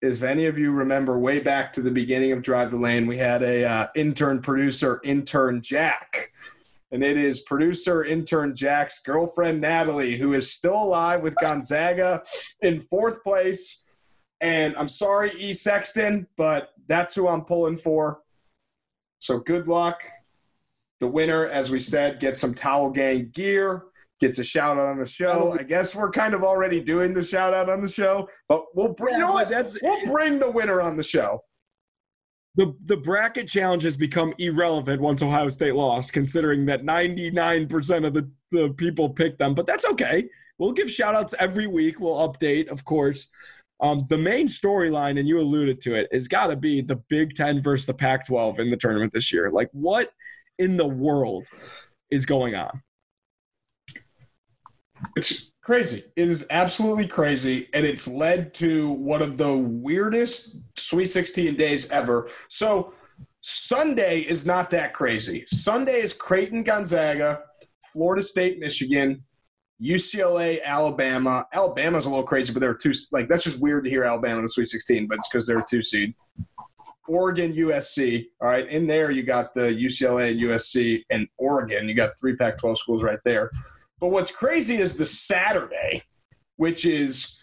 if 0.00 0.22
any 0.22 0.46
of 0.46 0.58
you 0.58 0.70
remember 0.70 1.18
way 1.18 1.40
back 1.40 1.72
to 1.72 1.82
the 1.82 1.90
beginning 1.90 2.32
of 2.32 2.42
Drive 2.42 2.70
the 2.70 2.76
Lane, 2.76 3.06
we 3.06 3.18
had 3.18 3.42
a 3.42 3.64
uh, 3.64 3.86
intern 3.96 4.40
producer, 4.40 5.00
intern 5.02 5.60
Jack. 5.60 6.32
And 6.90 7.02
it 7.02 7.18
is 7.18 7.40
producer 7.40 8.04
intern 8.04 8.56
Jack's 8.56 9.02
girlfriend 9.02 9.60
Natalie, 9.60 10.16
who 10.16 10.32
is 10.32 10.50
still 10.50 10.82
alive 10.82 11.20
with 11.20 11.34
Gonzaga 11.36 12.22
in 12.62 12.80
fourth 12.80 13.22
place. 13.22 13.86
And 14.40 14.74
I'm 14.76 14.88
sorry, 14.88 15.32
E. 15.32 15.52
Sexton, 15.52 16.26
but 16.36 16.70
that's 16.86 17.14
who 17.14 17.28
I'm 17.28 17.44
pulling 17.44 17.76
for. 17.76 18.20
So 19.18 19.38
good 19.38 19.68
luck. 19.68 20.02
The 21.00 21.08
winner, 21.08 21.46
as 21.46 21.70
we 21.70 21.80
said, 21.80 22.20
gets 22.20 22.40
some 22.40 22.54
Towel 22.54 22.90
Gang 22.90 23.30
gear 23.34 23.82
gets 24.20 24.38
a 24.38 24.44
shout 24.44 24.78
out 24.78 24.86
on 24.86 24.98
the 24.98 25.06
show. 25.06 25.56
I 25.58 25.62
guess 25.62 25.94
we're 25.94 26.10
kind 26.10 26.34
of 26.34 26.42
already 26.42 26.80
doing 26.80 27.14
the 27.14 27.22
shout 27.22 27.54
out 27.54 27.68
on 27.68 27.80
the 27.80 27.88
show, 27.88 28.28
but 28.48 28.64
we'll 28.74 28.94
bring, 28.94 29.14
you 29.14 29.20
know 29.20 29.32
what? 29.32 29.48
That's, 29.48 29.78
we'll 29.82 30.12
bring 30.12 30.38
the 30.38 30.50
winner 30.50 30.80
on 30.80 30.96
the 30.96 31.02
show. 31.02 31.42
The, 32.56 32.74
the 32.84 32.96
bracket 32.96 33.46
challenge 33.46 33.84
has 33.84 33.96
become 33.96 34.34
irrelevant 34.38 35.00
once 35.00 35.22
Ohio 35.22 35.48
State 35.48 35.74
lost, 35.74 36.12
considering 36.12 36.66
that 36.66 36.82
99% 36.82 38.06
of 38.06 38.14
the, 38.14 38.30
the 38.50 38.70
people 38.70 39.10
picked 39.10 39.38
them. 39.38 39.54
But 39.54 39.66
that's 39.66 39.86
okay. 39.86 40.28
We'll 40.58 40.72
give 40.72 40.90
shout 40.90 41.14
outs 41.14 41.34
every 41.38 41.68
week. 41.68 42.00
We'll 42.00 42.28
update, 42.28 42.68
of 42.68 42.84
course. 42.84 43.30
Um, 43.80 44.06
the 44.08 44.18
main 44.18 44.48
storyline, 44.48 45.20
and 45.20 45.28
you 45.28 45.40
alluded 45.40 45.80
to 45.82 45.94
it, 45.94 46.08
has 46.12 46.26
got 46.26 46.48
to 46.48 46.56
be 46.56 46.80
the 46.80 46.96
Big 47.08 47.34
Ten 47.34 47.62
versus 47.62 47.86
the 47.86 47.94
Pac 47.94 48.26
12 48.26 48.58
in 48.58 48.70
the 48.70 48.76
tournament 48.76 49.12
this 49.12 49.32
year. 49.32 49.52
Like, 49.52 49.68
what 49.72 50.10
in 50.58 50.76
the 50.76 50.86
world 50.86 51.46
is 52.10 52.26
going 52.26 52.56
on? 52.56 52.82
It's 55.16 55.52
crazy. 55.62 56.04
It 56.16 56.28
is 56.28 56.46
absolutely 56.50 57.06
crazy. 57.06 57.68
And 57.74 57.84
it's 57.84 58.08
led 58.08 58.54
to 58.54 58.90
one 58.90 59.22
of 59.22 59.36
the 59.36 59.56
weirdest 59.56 60.62
Sweet 60.76 61.10
16 61.10 61.56
days 61.56 61.90
ever. 61.90 62.28
So 62.48 62.94
Sunday 63.40 64.20
is 64.20 64.46
not 64.46 64.70
that 64.70 64.94
crazy. 64.94 65.44
Sunday 65.48 66.00
is 66.00 66.12
Creighton 66.12 66.62
Gonzaga, 66.62 67.42
Florida 67.92 68.22
State, 68.22 68.58
Michigan, 68.58 69.22
UCLA, 69.82 70.62
Alabama. 70.62 71.46
Alabama's 71.52 72.06
a 72.06 72.10
little 72.10 72.24
crazy, 72.24 72.52
but 72.52 72.60
there 72.60 72.70
are 72.70 72.74
two 72.74 72.92
like 73.12 73.28
that's 73.28 73.44
just 73.44 73.62
weird 73.62 73.84
to 73.84 73.90
hear 73.90 74.04
Alabama 74.04 74.36
in 74.36 74.42
the 74.42 74.48
Sweet 74.48 74.68
16, 74.68 75.06
but 75.06 75.18
it's 75.18 75.28
because 75.28 75.46
they're 75.46 75.60
a 75.60 75.64
two 75.68 75.82
seed. 75.82 76.14
Oregon, 77.06 77.52
USC. 77.54 78.26
All 78.40 78.48
right. 78.48 78.68
In 78.68 78.86
there 78.86 79.10
you 79.10 79.22
got 79.22 79.54
the 79.54 79.72
UCLA 79.72 80.32
and 80.32 80.40
USC 80.40 81.02
and 81.10 81.26
Oregon. 81.38 81.88
You 81.88 81.94
got 81.94 82.18
three 82.20 82.36
Pac 82.36 82.58
12 82.58 82.78
schools 82.78 83.02
right 83.02 83.18
there. 83.24 83.50
But 84.00 84.08
what's 84.08 84.30
crazy 84.30 84.76
is 84.76 84.96
the 84.96 85.06
Saturday, 85.06 86.02
which 86.56 86.84
is 86.84 87.42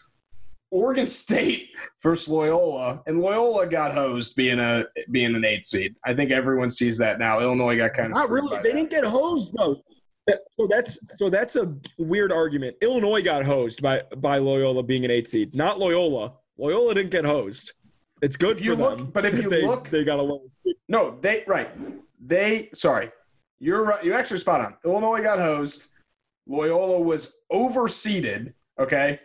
Oregon 0.72 1.08
State 1.24 1.70
versus 2.02 2.28
Loyola, 2.28 3.02
and 3.08 3.20
Loyola 3.20 3.68
got 3.68 3.94
hosed 3.94 4.36
being 4.36 4.60
a 4.60 4.86
being 5.12 5.36
an 5.36 5.46
eight 5.46 5.66
seed. 5.66 5.96
I 6.06 6.14
think 6.14 6.32
everyone 6.32 6.70
sees 6.70 6.98
that 7.00 7.20
now. 7.20 7.40
Illinois 7.40 7.78
got 7.78 7.94
kind 7.94 8.08
of 8.08 8.14
not 8.14 8.30
really. 8.30 8.58
They 8.58 8.70
that. 8.70 8.76
didn't 8.76 8.90
get 8.90 9.04
hosed 9.04 9.54
though. 9.58 9.82
So 10.28 10.68
that's 10.68 11.18
so 11.18 11.30
that's 11.30 11.56
a 11.56 11.76
weird 12.00 12.32
argument. 12.32 12.78
Illinois 12.82 13.22
got 13.22 13.46
hosed 13.46 13.82
by 13.82 14.02
by 14.18 14.40
Loyola 14.40 14.82
being 14.82 15.06
an 15.06 15.12
eight 15.12 15.28
seed, 15.28 15.56
not 15.56 15.78
Loyola. 15.78 16.34
Loyola 16.58 16.96
didn't 16.96 17.12
get 17.12 17.26
hosed. 17.26 17.74
It's 18.22 18.38
good 18.38 18.58
if 18.58 18.66
you 18.66 18.76
look, 18.76 18.98
them, 18.98 19.12
but 19.12 19.26
if 19.26 19.38
you 19.38 19.50
they, 19.50 19.66
look, 19.66 19.90
they 19.90 20.04
got 20.04 20.18
a 20.20 20.22
low. 20.22 20.42
No, 20.88 21.20
they 21.22 21.44
right. 21.46 21.70
They 22.20 22.70
sorry, 22.74 23.12
you're 23.60 23.84
right. 23.86 24.04
You 24.04 24.14
actually 24.14 24.40
spot 24.40 24.62
on. 24.62 24.76
Illinois 24.84 25.22
got 25.22 25.38
hosed. 25.38 25.92
Loyola 26.48 27.02
was 27.02 27.38
overseeded, 27.52 28.54
okay, 28.80 29.20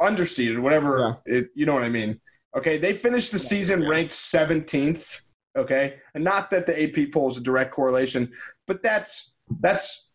underseeded, 0.00 0.60
whatever 0.60 1.20
yeah. 1.26 1.38
it, 1.38 1.50
you 1.54 1.66
know 1.66 1.74
what 1.74 1.84
I 1.84 1.88
mean. 1.88 2.20
Okay, 2.56 2.78
they 2.78 2.92
finished 2.92 3.32
the 3.32 3.38
season 3.38 3.82
yeah. 3.82 3.88
ranked 3.88 4.12
17th. 4.12 5.22
Okay, 5.56 5.96
and 6.14 6.22
not 6.22 6.50
that 6.50 6.66
the 6.66 6.82
AP 6.82 7.12
poll 7.12 7.30
is 7.30 7.36
a 7.36 7.40
direct 7.40 7.72
correlation, 7.72 8.32
but 8.66 8.82
that's 8.82 9.38
that's 9.60 10.14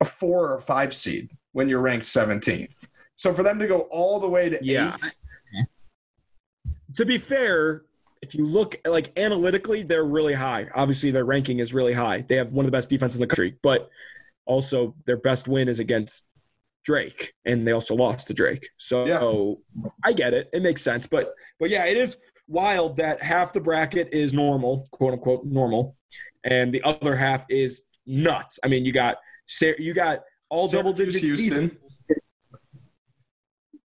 a 0.00 0.04
four 0.04 0.52
or 0.52 0.60
five 0.60 0.94
seed 0.94 1.30
when 1.52 1.68
you're 1.68 1.80
ranked 1.80 2.04
17th. 2.04 2.86
So 3.16 3.32
for 3.32 3.42
them 3.42 3.58
to 3.60 3.66
go 3.66 3.80
all 3.90 4.20
the 4.20 4.28
way 4.28 4.50
to 4.50 4.58
yeah. 4.62 4.94
eight. 4.94 5.66
To 6.94 7.04
be 7.04 7.18
fair, 7.18 7.82
if 8.22 8.34
you 8.34 8.46
look 8.46 8.76
like 8.86 9.12
analytically, 9.18 9.82
they're 9.82 10.04
really 10.04 10.34
high. 10.34 10.68
Obviously, 10.74 11.10
their 11.10 11.24
ranking 11.24 11.58
is 11.58 11.74
really 11.74 11.92
high. 11.92 12.22
They 12.22 12.36
have 12.36 12.52
one 12.52 12.64
of 12.64 12.70
the 12.70 12.76
best 12.76 12.88
defenses 12.88 13.18
in 13.18 13.22
the 13.22 13.26
country, 13.26 13.56
but 13.62 13.90
also 14.46 14.94
their 15.06 15.16
best 15.16 15.48
win 15.48 15.68
is 15.68 15.80
against 15.80 16.28
Drake, 16.84 17.32
and 17.44 17.66
they 17.66 17.72
also 17.72 17.94
lost 17.94 18.28
to 18.28 18.34
Drake. 18.34 18.68
So 18.76 19.06
yeah. 19.06 19.88
I 20.04 20.12
get 20.12 20.34
it; 20.34 20.48
it 20.52 20.62
makes 20.62 20.82
sense. 20.82 21.06
But 21.06 21.34
but 21.58 21.70
yeah, 21.70 21.86
it 21.86 21.96
is 21.96 22.18
wild 22.46 22.96
that 22.96 23.22
half 23.22 23.52
the 23.52 23.60
bracket 23.60 24.08
is 24.12 24.32
normal, 24.34 24.88
quote 24.92 25.14
unquote 25.14 25.44
normal, 25.44 25.94
and 26.44 26.72
the 26.72 26.82
other 26.82 27.16
half 27.16 27.46
is 27.48 27.86
nuts. 28.06 28.58
I 28.64 28.68
mean, 28.68 28.84
you 28.84 28.92
got 28.92 29.16
you 29.78 29.94
got 29.94 30.20
all 30.50 30.68
double 30.68 30.92
digit 30.92 31.22
Houston 31.22 31.76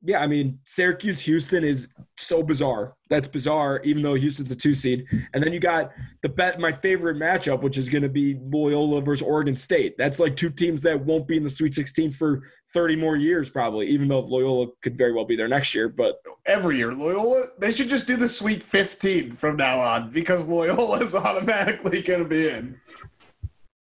yeah, 0.01 0.19
I 0.19 0.27
mean, 0.27 0.59
Syracuse 0.63 1.19
Houston 1.21 1.65
is 1.65 1.89
so 2.17 2.41
bizarre. 2.41 2.95
That's 3.09 3.27
bizarre, 3.27 3.81
even 3.83 4.01
though 4.01 4.13
Houston's 4.13 4.51
a 4.51 4.55
two 4.55 4.73
seed. 4.73 5.05
And 5.33 5.43
then 5.43 5.51
you 5.51 5.59
got 5.59 5.91
the 6.21 6.29
bet 6.29 6.57
my 6.57 6.71
favorite 6.71 7.17
matchup, 7.17 7.61
which 7.61 7.77
is 7.77 7.89
going 7.89 8.03
to 8.03 8.09
be 8.09 8.39
Loyola 8.41 9.01
versus 9.01 9.27
Oregon 9.27 9.57
State. 9.57 9.97
That's 9.97 10.19
like 10.19 10.37
two 10.37 10.51
teams 10.51 10.81
that 10.83 11.03
won't 11.03 11.27
be 11.27 11.35
in 11.35 11.43
the 11.43 11.49
Sweet 11.49 11.75
16 11.75 12.11
for 12.11 12.43
30 12.73 12.95
more 12.95 13.17
years, 13.17 13.49
probably. 13.49 13.87
Even 13.87 14.07
though 14.07 14.21
Loyola 14.21 14.67
could 14.81 14.97
very 14.97 15.11
well 15.11 15.25
be 15.25 15.35
there 15.35 15.49
next 15.49 15.75
year, 15.75 15.89
but 15.89 16.21
every 16.45 16.77
year 16.77 16.93
Loyola, 16.93 17.47
they 17.59 17.73
should 17.73 17.89
just 17.89 18.07
do 18.07 18.15
the 18.15 18.29
Sweet 18.29 18.63
15 18.63 19.33
from 19.33 19.57
now 19.57 19.81
on 19.81 20.11
because 20.11 20.47
Loyola 20.47 21.01
is 21.01 21.13
automatically 21.13 22.01
going 22.01 22.23
to 22.23 22.29
be 22.29 22.47
in. 22.47 22.79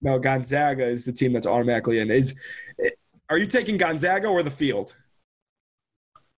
No, 0.02 0.18
Gonzaga 0.18 0.86
is 0.86 1.06
the 1.06 1.14
team 1.14 1.34
that's 1.34 1.48
automatically 1.48 2.00
in. 2.00 2.10
Is 2.10 2.40
are 3.30 3.38
you 3.38 3.46
taking 3.46 3.78
Gonzaga 3.78 4.28
or 4.28 4.42
the 4.42 4.50
field? 4.50 4.96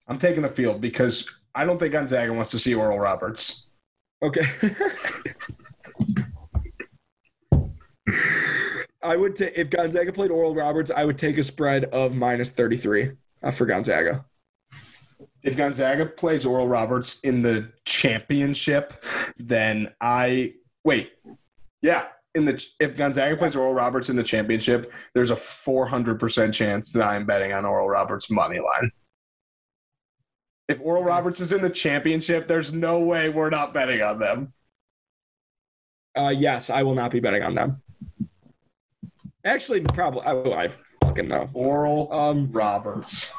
I'm 0.09 0.19
taking 0.19 0.43
the 0.43 0.49
field 0.49 0.81
because 0.81 1.38
I 1.55 1.65
don't 1.65 1.79
think 1.79 1.93
Gonzaga 1.93 2.33
wants 2.33 2.50
to 2.53 2.59
see 2.59 2.75
Oral 2.75 2.99
Roberts. 2.99 3.71
Okay. 4.23 4.43
I 9.03 9.17
would 9.17 9.37
take 9.37 9.53
if 9.57 9.71
Gonzaga 9.71 10.12
played 10.12 10.31
Oral 10.31 10.55
Roberts, 10.55 10.91
I 10.91 11.05
would 11.05 11.19
take 11.19 11.38
a 11.38 11.43
spread 11.43 11.85
of 11.87 12.17
minus 12.17 12.50
33 12.50 13.12
uh, 13.43 13.50
for 13.50 13.67
Gonzaga. 13.67 14.25
If 15.43 15.57
Gonzaga 15.57 16.07
plays 16.07 16.45
Oral 16.45 16.69
Roberts 16.69 17.21
in 17.21 17.43
the 17.43 17.71
championship, 17.85 19.05
then 19.38 19.91
I 20.00 20.55
wait. 20.85 21.12
Yeah, 21.81 22.07
in 22.35 22.45
the 22.45 22.65
if 22.81 22.97
Gonzaga 22.97 23.37
plays 23.37 23.55
Oral 23.55 23.75
Roberts 23.75 24.11
in 24.11 24.17
the 24.17 24.23
championship, 24.23 24.93
there's 25.15 25.31
a 25.31 25.37
400% 25.37 26.53
chance 26.53 26.93
that 26.93 27.03
I 27.03 27.15
am 27.17 27.25
betting 27.25 27.53
on 27.53 27.65
Oral 27.65 27.88
Roberts 27.88 28.31
money 28.31 28.59
line. 28.59 28.91
If 30.68 30.80
Oral 30.82 31.02
Roberts 31.02 31.40
is 31.40 31.52
in 31.52 31.62
the 31.62 31.70
championship, 31.70 32.46
there's 32.46 32.72
no 32.72 33.00
way 33.00 33.30
we're 33.30 33.48
not 33.50 33.72
betting 33.72 34.02
on 34.02 34.18
them. 34.18 34.52
Uh, 36.14 36.34
yes, 36.37 36.68
I 36.68 36.82
will 36.82 36.94
not 36.94 37.10
be 37.10 37.20
betting 37.20 37.42
on 37.42 37.54
them. 37.54 37.82
Actually, 39.44 39.80
probably 39.80 40.22
I, 40.22 40.64
I 40.64 40.68
fucking 41.02 41.28
know. 41.28 41.48
Oral 41.54 42.12
um, 42.12 42.52
Roberts. 42.52 43.32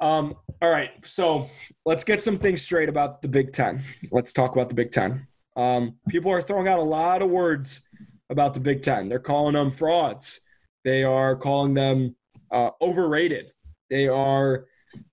Um. 0.00 0.36
All 0.60 0.70
right, 0.70 0.90
so 1.04 1.48
let's 1.86 2.02
get 2.02 2.20
some 2.20 2.36
things 2.36 2.62
straight 2.62 2.88
about 2.88 3.22
the 3.22 3.28
Big 3.28 3.52
Ten. 3.52 3.80
Let's 4.10 4.32
talk 4.32 4.52
about 4.52 4.68
the 4.68 4.74
Big 4.74 4.90
Ten. 4.90 5.28
Um, 5.56 5.98
people 6.08 6.32
are 6.32 6.42
throwing 6.42 6.66
out 6.66 6.80
a 6.80 6.82
lot 6.82 7.22
of 7.22 7.30
words 7.30 7.88
about 8.28 8.54
the 8.54 8.60
Big 8.60 8.82
Ten. 8.82 9.08
They're 9.08 9.20
calling 9.20 9.54
them 9.54 9.70
frauds. 9.70 10.40
They 10.84 11.04
are 11.04 11.36
calling 11.36 11.74
them 11.74 12.16
uh, 12.50 12.70
overrated. 12.80 13.52
They 13.88 14.08
are 14.08 14.66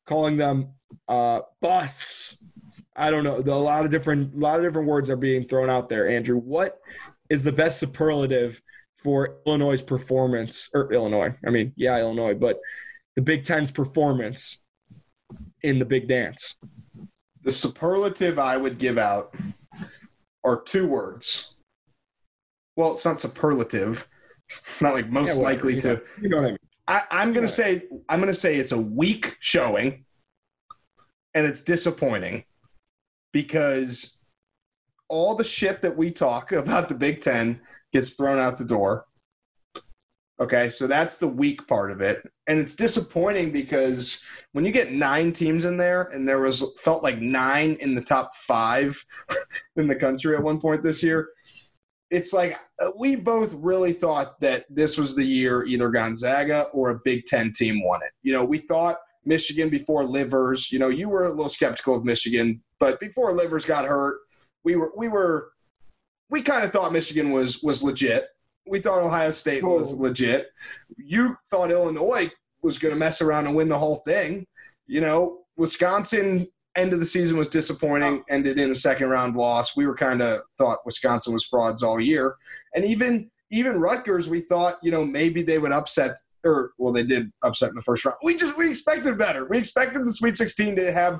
calling 0.06 0.38
them 0.38 0.75
uh, 1.08 1.42
busts. 1.62 2.44
I 2.96 3.12
don't 3.12 3.24
know. 3.24 3.40
A 3.40 3.60
lot 3.60 3.86
of 3.86 3.92
different, 3.92 4.36
a 4.36 4.38
lot 4.38 4.58
of 4.58 4.66
different 4.66 4.88
words 4.88 5.10
are 5.10 5.18
being 5.18 5.44
thrown 5.44 5.70
out 5.70 5.90
there. 5.90 6.08
Andrew, 6.08 6.38
what 6.38 6.80
is 7.30 7.44
the 7.44 7.52
best 7.52 7.80
superlative 7.80 8.62
for 8.96 9.38
Illinois' 9.46 9.82
performance 9.82 10.70
or 10.74 10.92
Illinois? 10.94 11.34
I 11.46 11.50
mean, 11.50 11.74
yeah, 11.76 11.98
Illinois, 12.00 12.34
but 12.34 12.60
the 13.16 13.22
Big 13.22 13.44
Ten's 13.44 13.72
performance 13.72 14.66
in 15.64 15.80
the 15.80 15.86
big 15.86 16.08
dance. 16.08 16.58
The 17.42 17.52
superlative 17.52 18.40
I 18.40 18.58
would 18.58 18.78
give 18.78 18.98
out 18.98 19.36
are 20.44 20.62
two 20.62 20.88
words. 20.88 21.56
Well, 22.76 22.94
it's 22.94 23.06
not 23.06 23.20
superlative. 23.20 24.08
It's 24.48 24.82
not 24.82 24.96
like 24.96 25.10
most 25.10 25.38
yeah, 25.38 25.44
likely 25.44 25.80
to. 25.82 26.02
you 26.22 26.30
know 26.30 26.38
what 26.38 26.46
I 26.46 26.50
mean. 26.50 26.58
I, 26.88 27.04
am 27.12 27.34
gonna 27.34 27.48
say 27.48 27.84
I'm 28.10 28.20
gonna 28.20 28.34
say 28.34 28.58
it's 28.58 28.72
a 28.72 28.80
weak 28.80 29.38
showing 29.40 30.06
and 31.36 31.46
it's 31.46 31.62
disappointing 31.62 32.46
because 33.34 34.26
all 35.10 35.36
the 35.36 35.44
shit 35.44 35.82
that 35.84 35.96
we 35.96 36.10
talk 36.10 36.52
about 36.54 36.90
the 36.90 36.96
Big 36.96 37.22
Ten 37.22 37.62
gets 37.94 38.14
thrown 38.14 38.40
out 38.40 38.58
the 38.58 38.66
door. 38.66 39.06
Okay, 40.38 40.70
so 40.70 40.86
that's 40.86 41.18
the 41.18 41.28
weak 41.28 41.66
part 41.66 41.92
of 41.92 42.02
it. 42.02 42.22
And 42.48 42.60
it's 42.60 42.76
disappointing 42.76 43.54
because 43.54 44.26
when 44.52 44.66
you 44.66 44.72
get 44.72 44.92
nine 44.92 45.32
teams 45.32 45.64
in 45.64 45.78
there, 45.78 46.10
and 46.14 46.28
there 46.28 46.42
was 46.42 46.74
felt 46.78 47.04
like 47.04 47.22
nine 47.22 47.78
in 47.80 47.96
the 47.96 48.02
top 48.02 48.34
five 48.36 49.02
in 49.78 49.88
the 49.88 49.96
country 49.96 50.36
at 50.36 50.44
one 50.44 50.60
point 50.60 50.84
this 50.84 51.02
year, 51.02 51.30
it's 52.12 52.34
like 52.34 52.60
uh, 52.82 52.92
we 52.98 53.16
both 53.16 53.54
really 53.54 53.94
thought 53.94 54.38
that 54.42 54.66
this 54.70 54.98
was 54.98 55.16
the 55.16 55.24
year 55.24 55.64
either 55.66 55.90
Gonzaga 55.90 56.64
or 56.74 56.90
a 56.90 57.00
Big 57.06 57.26
Ten 57.26 57.54
team 57.54 57.82
won 57.82 58.02
it. 58.04 58.12
You 58.22 58.34
know, 58.34 58.44
we 58.44 58.58
thought 58.58 58.98
Michigan 59.26 59.70
before 59.70 60.06
Livers. 60.06 60.72
You 60.72 60.80
know, 60.80 60.90
you 60.90 61.10
were 61.10 61.26
a 61.26 61.30
little 61.30 61.50
skeptical 61.50 61.96
of 61.96 62.06
Michigan, 62.06 62.62
but 62.80 63.00
before 63.00 63.34
Livers 63.34 63.66
got 63.66 63.86
hurt, 63.86 64.20
we 64.64 64.76
were 64.76 64.92
we 64.96 65.08
were 65.08 65.52
we 66.30 66.42
kind 66.42 66.64
of 66.64 66.72
thought 66.72 66.94
Michigan 66.94 67.32
was 67.32 67.62
was 67.64 67.84
legit 67.84 68.28
we 68.68 68.80
thought 68.80 69.02
Ohio 69.02 69.32
State 69.32 69.64
was 69.64 69.96
legit. 69.96 70.50
You 70.98 71.38
thought 71.48 71.72
Illinois 71.72 72.32
was 72.62 72.80
going 72.80 72.94
to 72.94 73.00
mess 73.00 73.22
around 73.22 73.48
and 73.48 73.56
win 73.56 73.70
the 73.70 73.78
whole 73.78 73.98
thing. 73.98 74.46
You 74.88 75.02
know, 75.02 75.42
Wisconsin 75.58 76.48
end 76.76 76.92
of 76.92 77.00
the 77.00 77.06
season 77.06 77.38
was 77.38 77.48
disappointing, 77.48 78.20
oh. 78.20 78.24
ended 78.30 78.60
in 78.60 78.72
a 78.72 78.76
second 78.76 79.10
round 79.10 79.36
loss. 79.36 79.78
We 79.78 79.88
were 79.88 79.96
kind 79.96 80.22
of 80.22 80.42
thought 80.58 80.86
Wisconsin 80.86 81.34
was 81.34 81.46
frauds 81.46 81.84
all 81.84 82.00
year, 82.00 82.36
and 82.74 82.84
even 82.84 83.30
even 83.52 83.80
Rutgers, 83.80 84.30
we 84.30 84.42
thought 84.42 84.78
you 84.82 84.92
know 84.92 85.06
maybe 85.06 85.44
they 85.44 85.60
would 85.60 85.72
upset 85.72 86.16
or 86.46 86.72
well 86.78 86.94
they 86.94 87.04
did 87.04 87.32
upset 87.44 87.70
in 87.70 87.76
the 87.76 87.82
first 87.82 88.06
round. 88.06 88.18
We 88.24 88.36
just 88.36 88.58
we 88.58 88.70
expected 88.70 89.18
better. 89.18 89.46
We 89.46 89.58
expected 89.58 90.06
the 90.06 90.14
Sweet 90.14 90.38
16 90.38 90.76
to 90.78 90.92
have 90.94 91.20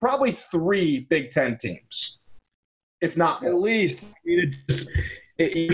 probably 0.00 0.32
three 0.32 1.06
Big 1.08 1.30
Ten 1.30 1.56
teams, 1.56 2.20
if 3.00 3.16
not 3.16 3.42
more. 3.42 3.52
at 3.52 3.58
least 3.58 4.12
you're 4.24 4.50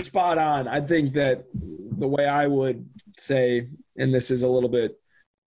spot 0.03 0.37
on. 0.37 0.67
I 0.67 0.81
think 0.81 1.13
that 1.13 1.45
the 1.53 2.07
way 2.07 2.27
I 2.27 2.47
would 2.47 2.87
say, 3.17 3.69
and 3.97 4.13
this 4.13 4.31
is 4.31 4.43
a 4.43 4.47
little 4.47 4.69
bit 4.69 4.99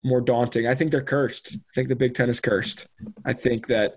more 0.04 0.20
daunting, 0.20 0.66
I 0.66 0.74
think 0.74 0.90
they're 0.90 1.02
cursed. 1.02 1.56
I 1.56 1.72
think 1.74 1.88
the 1.88 1.96
Big 1.96 2.14
Ten 2.14 2.28
is 2.28 2.40
cursed. 2.40 2.88
I 3.24 3.32
think 3.32 3.66
that 3.66 3.96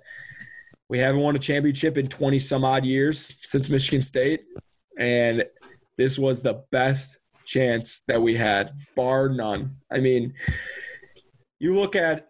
we 0.90 0.98
haven't 0.98 1.22
won 1.22 1.36
a 1.36 1.40
championship 1.40 1.98
in 1.98 2.08
20 2.08 2.40
some 2.40 2.66
odd 2.66 2.84
years 2.84 3.38
since 3.42 3.70
Michigan 3.70 4.02
State. 4.02 4.42
And 4.98 5.46
this 5.98 6.18
was 6.18 6.42
the 6.42 6.64
best 6.72 7.22
chance 7.50 8.02
that 8.08 8.22
we 8.22 8.36
had, 8.36 8.74
bar 8.96 9.28
none. 9.28 9.76
I 9.92 9.98
mean, 9.98 10.34
you 11.60 11.76
look 11.76 11.96
at 11.96 12.28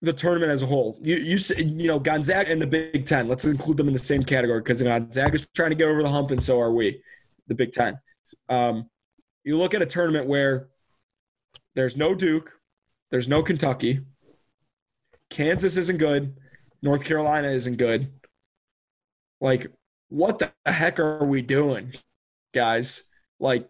the 0.00 0.12
tournament 0.12 0.52
as 0.52 0.62
a 0.62 0.66
whole. 0.66 0.98
You 1.02 1.16
you 1.16 1.38
you 1.56 1.88
know 1.88 1.98
Gonzaga 1.98 2.52
and 2.52 2.62
the 2.62 2.66
Big 2.66 3.04
Ten. 3.04 3.26
Let's 3.26 3.44
include 3.44 3.76
them 3.76 3.88
in 3.88 3.92
the 3.92 3.98
same 3.98 4.22
category 4.22 4.60
because 4.60 4.82
Gonzaga's 4.82 5.46
trying 5.54 5.70
to 5.70 5.76
get 5.76 5.88
over 5.88 6.02
the 6.02 6.08
hump, 6.08 6.30
and 6.30 6.42
so 6.42 6.60
are 6.60 6.72
we 6.72 7.02
the 7.48 7.54
Big 7.54 7.72
Ten. 7.72 7.98
Um, 8.48 8.88
you 9.42 9.58
look 9.58 9.74
at 9.74 9.82
a 9.82 9.86
tournament 9.86 10.26
where 10.26 10.68
there's 11.74 11.96
no 11.96 12.14
Duke, 12.14 12.52
there's 13.10 13.28
no 13.28 13.42
Kentucky, 13.42 14.00
Kansas 15.30 15.76
isn't 15.76 15.98
good, 15.98 16.36
North 16.80 17.04
Carolina 17.04 17.48
isn't 17.48 17.76
good. 17.76 18.12
Like, 19.40 19.66
what 20.08 20.38
the 20.38 20.52
heck 20.64 21.00
are 21.00 21.24
we 21.24 21.42
doing, 21.42 21.92
guys? 22.54 23.10
Like, 23.40 23.68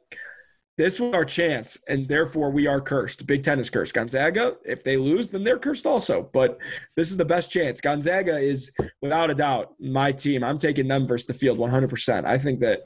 this 0.76 0.98
was 0.98 1.14
our 1.14 1.24
chance, 1.24 1.82
and 1.88 2.08
therefore 2.08 2.50
we 2.50 2.66
are 2.66 2.80
cursed. 2.80 3.26
Big 3.26 3.44
Ten 3.44 3.60
is 3.60 3.70
cursed. 3.70 3.94
Gonzaga, 3.94 4.56
if 4.64 4.82
they 4.82 4.96
lose, 4.96 5.30
then 5.30 5.44
they're 5.44 5.58
cursed 5.58 5.86
also. 5.86 6.28
But 6.32 6.58
this 6.96 7.10
is 7.10 7.16
the 7.16 7.24
best 7.24 7.52
chance. 7.52 7.80
Gonzaga 7.80 8.38
is, 8.38 8.72
without 9.00 9.30
a 9.30 9.34
doubt, 9.34 9.74
my 9.78 10.10
team. 10.10 10.42
I'm 10.42 10.58
taking 10.58 10.88
them 10.88 11.06
versus 11.06 11.26
the 11.26 11.34
field 11.34 11.58
100%. 11.58 12.24
I 12.24 12.38
think 12.38 12.60
that 12.60 12.80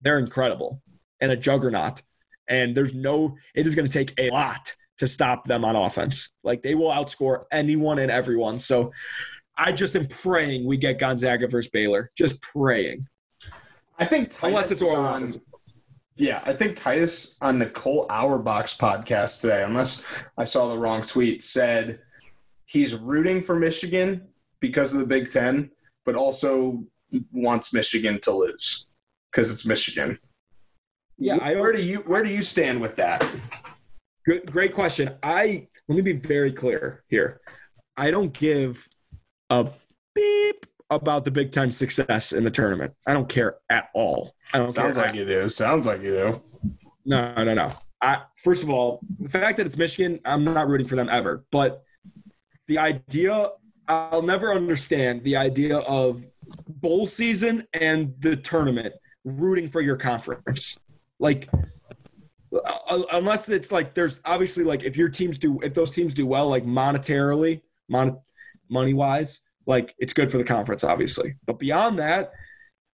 they're 0.00 0.18
incredible 0.18 0.82
and 1.20 1.30
a 1.30 1.36
juggernaut. 1.36 2.02
And 2.48 2.76
there's 2.76 2.94
no, 2.94 3.36
it 3.54 3.66
is 3.66 3.76
going 3.76 3.88
to 3.88 3.92
take 3.92 4.18
a 4.18 4.30
lot 4.30 4.72
to 4.98 5.06
stop 5.06 5.44
them 5.44 5.64
on 5.64 5.76
offense. 5.76 6.32
Like 6.42 6.62
they 6.62 6.74
will 6.74 6.90
outscore 6.90 7.44
anyone 7.52 8.00
and 8.00 8.10
everyone. 8.10 8.58
So 8.58 8.92
I 9.56 9.70
just 9.70 9.94
am 9.94 10.08
praying 10.08 10.66
we 10.66 10.76
get 10.76 10.98
Gonzaga 10.98 11.46
versus 11.46 11.70
Baylor. 11.70 12.10
Just 12.16 12.42
praying. 12.42 13.06
I 13.98 14.06
think 14.06 14.30
Titus 14.30 14.42
unless 14.42 14.70
it's 14.72 14.82
on. 14.82 15.32
Yeah, 16.16 16.42
I 16.44 16.52
think 16.52 16.76
Titus 16.76 17.38
on 17.40 17.58
the 17.58 17.70
Cole 17.70 18.06
Auerbach's 18.10 18.76
podcast 18.76 19.40
today, 19.40 19.62
unless 19.64 20.04
I 20.36 20.44
saw 20.44 20.68
the 20.68 20.78
wrong 20.78 21.02
tweet, 21.02 21.42
said 21.42 22.00
he's 22.66 22.94
rooting 22.94 23.40
for 23.40 23.54
Michigan 23.54 24.28
because 24.60 24.92
of 24.92 25.00
the 25.00 25.06
Big 25.06 25.30
Ten, 25.30 25.70
but 26.04 26.16
also 26.16 26.84
wants 27.32 27.72
Michigan 27.72 28.20
to 28.20 28.32
lose 28.32 28.86
because 29.30 29.50
it's 29.52 29.66
Michigan. 29.66 30.18
Yeah, 31.18 31.36
I, 31.36 31.54
where 31.56 31.72
do 31.72 31.82
you 31.82 31.98
where 31.98 32.22
do 32.22 32.30
you 32.30 32.42
stand 32.42 32.80
with 32.80 32.96
that? 32.96 33.26
Good, 34.24 34.50
great 34.50 34.74
question. 34.74 35.16
I 35.22 35.68
let 35.88 35.96
me 35.96 36.02
be 36.02 36.12
very 36.12 36.52
clear 36.52 37.04
here. 37.08 37.40
I 37.96 38.10
don't 38.10 38.32
give 38.32 38.88
a 39.50 39.68
beep 40.14 40.66
about 40.90 41.24
the 41.24 41.30
Big 41.30 41.52
Ten 41.52 41.70
success 41.70 42.32
in 42.32 42.44
the 42.44 42.50
tournament. 42.50 42.94
I 43.06 43.12
don't 43.12 43.28
care 43.28 43.56
at 43.70 43.88
all. 43.94 44.34
I 44.52 44.58
don't. 44.58 44.72
Sounds 44.72 44.96
like 44.96 45.14
you 45.14 45.24
do. 45.24 45.48
Sounds 45.48 45.86
like 45.86 46.02
you 46.02 46.10
do. 46.10 46.42
No, 47.04 47.34
no, 47.44 47.54
no. 47.54 47.72
I, 48.02 48.22
first 48.36 48.62
of 48.62 48.70
all, 48.70 49.00
the 49.18 49.28
fact 49.28 49.56
that 49.58 49.66
it's 49.66 49.76
Michigan, 49.76 50.20
I'm 50.24 50.44
not 50.44 50.68
rooting 50.68 50.86
for 50.86 50.96
them 50.96 51.08
ever. 51.08 51.44
But 51.50 51.82
the 52.66 52.78
idea, 52.78 53.50
I'll 53.88 54.22
never 54.22 54.52
understand 54.52 55.22
the 55.24 55.36
idea 55.36 55.78
of 55.78 56.26
bowl 56.68 57.06
season 57.06 57.66
and 57.74 58.14
the 58.20 58.36
tournament 58.36 58.94
rooting 59.24 59.68
for 59.68 59.80
your 59.80 59.96
conference. 59.96 60.80
Like, 61.18 61.48
uh, 62.52 63.02
unless 63.12 63.48
it's 63.48 63.70
like 63.70 63.94
there's 63.94 64.20
obviously 64.24 64.64
like 64.64 64.82
if 64.82 64.96
your 64.96 65.08
teams 65.08 65.38
do 65.38 65.60
if 65.60 65.74
those 65.74 65.90
teams 65.90 66.14
do 66.14 66.26
well 66.26 66.48
like 66.48 66.64
monetarily, 66.64 67.60
mon- 67.88 68.18
money 68.68 68.94
wise, 68.94 69.46
like 69.70 69.94
it's 69.98 70.12
good 70.12 70.30
for 70.30 70.36
the 70.36 70.44
conference 70.44 70.82
obviously. 70.82 71.36
But 71.46 71.60
beyond 71.60 72.00
that, 72.00 72.32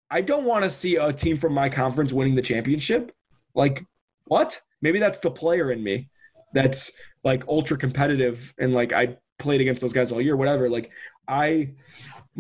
I 0.08 0.20
don't 0.20 0.44
want 0.44 0.64
to 0.64 0.70
see 0.70 0.96
a 0.96 1.12
team 1.12 1.36
from 1.36 1.52
my 1.52 1.68
conference 1.68 2.12
winning 2.12 2.36
the 2.36 2.42
championship. 2.42 3.12
Like, 3.54 3.84
what? 4.24 4.60
Maybe 4.80 5.00
that's 5.00 5.18
the 5.18 5.30
player 5.30 5.72
in 5.72 5.82
me 5.82 6.08
that's 6.54 6.92
like 7.22 7.46
ultra 7.48 7.76
competitive 7.76 8.54
and 8.58 8.72
like 8.72 8.92
I 8.92 9.16
played 9.38 9.60
against 9.60 9.82
those 9.82 9.92
guys 9.92 10.12
all 10.12 10.20
year, 10.20 10.36
whatever. 10.36 10.70
Like, 10.70 10.90
I, 11.28 11.74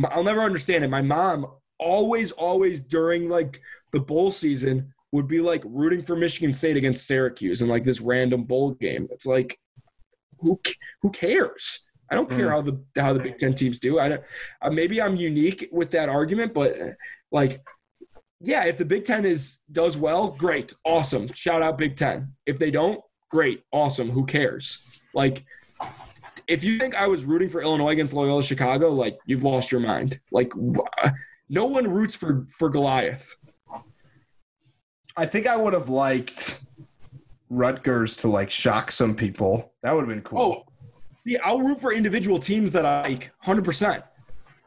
I'll 0.04 0.24
never 0.24 0.40
understand 0.40 0.84
it. 0.84 0.90
My 0.90 1.02
mom 1.02 1.46
always, 1.78 2.30
always 2.32 2.80
during 2.80 3.28
like 3.28 3.60
the 3.92 4.00
bowl 4.00 4.30
season 4.30 4.92
would 5.12 5.26
be 5.26 5.40
like 5.40 5.62
rooting 5.66 6.02
for 6.02 6.14
Michigan 6.14 6.52
State 6.52 6.76
against 6.76 7.06
Syracuse 7.06 7.62
in 7.62 7.68
like 7.68 7.82
this 7.82 8.00
random 8.00 8.44
bowl 8.44 8.72
game. 8.74 9.08
It's 9.10 9.26
like, 9.26 9.58
who 10.38 10.60
who 11.02 11.10
cares? 11.10 11.89
I 12.10 12.16
don't 12.16 12.28
care 12.28 12.48
mm. 12.48 12.50
how 12.50 12.60
the 12.60 13.00
how 13.00 13.12
the 13.12 13.20
Big 13.20 13.36
Ten 13.36 13.54
teams 13.54 13.78
do. 13.78 14.00
I 14.00 14.08
don't. 14.08 14.22
Uh, 14.60 14.70
maybe 14.70 15.00
I'm 15.00 15.16
unique 15.16 15.68
with 15.70 15.90
that 15.92 16.08
argument, 16.08 16.52
but 16.52 16.76
like, 17.30 17.62
yeah, 18.40 18.64
if 18.64 18.76
the 18.76 18.84
Big 18.84 19.04
Ten 19.04 19.24
is 19.24 19.60
does 19.70 19.96
well, 19.96 20.32
great, 20.32 20.74
awesome. 20.84 21.32
Shout 21.32 21.62
out 21.62 21.78
Big 21.78 21.96
Ten. 21.96 22.32
If 22.46 22.58
they 22.58 22.70
don't, 22.70 23.00
great, 23.30 23.62
awesome. 23.72 24.10
Who 24.10 24.26
cares? 24.26 25.00
Like, 25.14 25.44
if 26.48 26.64
you 26.64 26.78
think 26.78 26.96
I 26.96 27.06
was 27.06 27.24
rooting 27.24 27.48
for 27.48 27.62
Illinois 27.62 27.90
against 27.90 28.12
Loyola 28.12 28.42
Chicago, 28.42 28.90
like 28.90 29.18
you've 29.26 29.44
lost 29.44 29.70
your 29.70 29.80
mind. 29.80 30.18
Like, 30.32 30.52
no 31.48 31.66
one 31.66 31.88
roots 31.88 32.16
for 32.16 32.44
for 32.48 32.68
Goliath. 32.68 33.36
I 35.16 35.26
think 35.26 35.46
I 35.46 35.56
would 35.56 35.74
have 35.74 35.88
liked 35.88 36.64
Rutgers 37.50 38.16
to 38.18 38.28
like 38.28 38.50
shock 38.50 38.90
some 38.90 39.14
people. 39.14 39.74
That 39.82 39.92
would 39.92 40.00
have 40.00 40.08
been 40.08 40.22
cool. 40.22 40.40
Oh, 40.40 40.69
yeah, 41.24 41.38
I'll 41.44 41.60
root 41.60 41.80
for 41.80 41.92
individual 41.92 42.38
teams 42.38 42.72
that 42.72 42.86
I 42.86 43.02
like, 43.02 43.32
hundred 43.38 43.64
percent. 43.64 44.04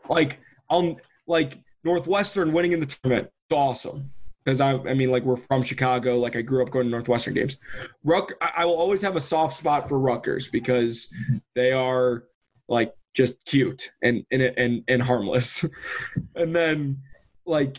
Like, 0.10 0.40
I'll 0.70 1.00
like 1.28 1.60
Northwestern 1.84 2.54
winning 2.54 2.74
in 2.74 2.80
the 2.80 2.86
tournament. 2.86 3.30
It's 3.50 3.56
awesome 3.56 4.12
because 4.44 4.62
I, 4.62 4.74
I 4.74 4.94
mean, 4.94 5.12
like 5.12 5.24
we're 5.24 5.36
from 5.38 5.64
Chicago. 5.64 6.18
Like 6.18 6.36
I 6.36 6.42
grew 6.42 6.64
up 6.64 6.72
going 6.72 6.86
to 6.86 6.92
Northwestern 6.92 7.34
games. 7.34 7.58
Ruck, 8.04 8.32
I 8.42 8.66
will 8.66 8.76
always 8.76 9.02
have 9.02 9.16
a 9.16 9.22
soft 9.22 9.58
spot 9.58 9.88
for 9.88 10.00
Rutgers 10.00 10.50
because 10.50 11.14
they 11.56 11.72
are 11.72 12.26
like 12.68 12.94
just 13.14 13.46
cute 13.46 13.92
and 14.02 14.26
and 14.32 14.42
and, 14.42 14.84
and 14.88 15.02
harmless. 15.02 15.66
and 16.36 16.56
then 16.56 17.02
like 17.46 17.78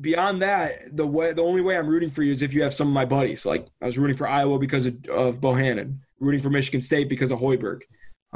beyond 0.00 0.42
that, 0.42 0.96
the 0.96 1.06
way 1.06 1.32
the 1.32 1.42
only 1.42 1.62
way 1.62 1.76
I'm 1.76 1.86
rooting 1.86 2.10
for 2.10 2.22
you 2.22 2.32
is 2.32 2.42
if 2.42 2.54
you 2.54 2.62
have 2.62 2.74
some 2.74 2.88
of 2.88 2.94
my 2.94 3.04
buddies. 3.04 3.46
Like 3.46 3.68
I 3.82 3.86
was 3.86 3.98
rooting 3.98 4.16
for 4.16 4.28
Iowa 4.28 4.58
because 4.58 4.86
of, 4.86 4.94
of 5.06 5.40
Bohannon, 5.40 5.98
rooting 6.20 6.40
for 6.40 6.50
Michigan 6.50 6.80
State 6.80 7.08
because 7.08 7.30
of 7.30 7.40
Hoiberg, 7.40 7.80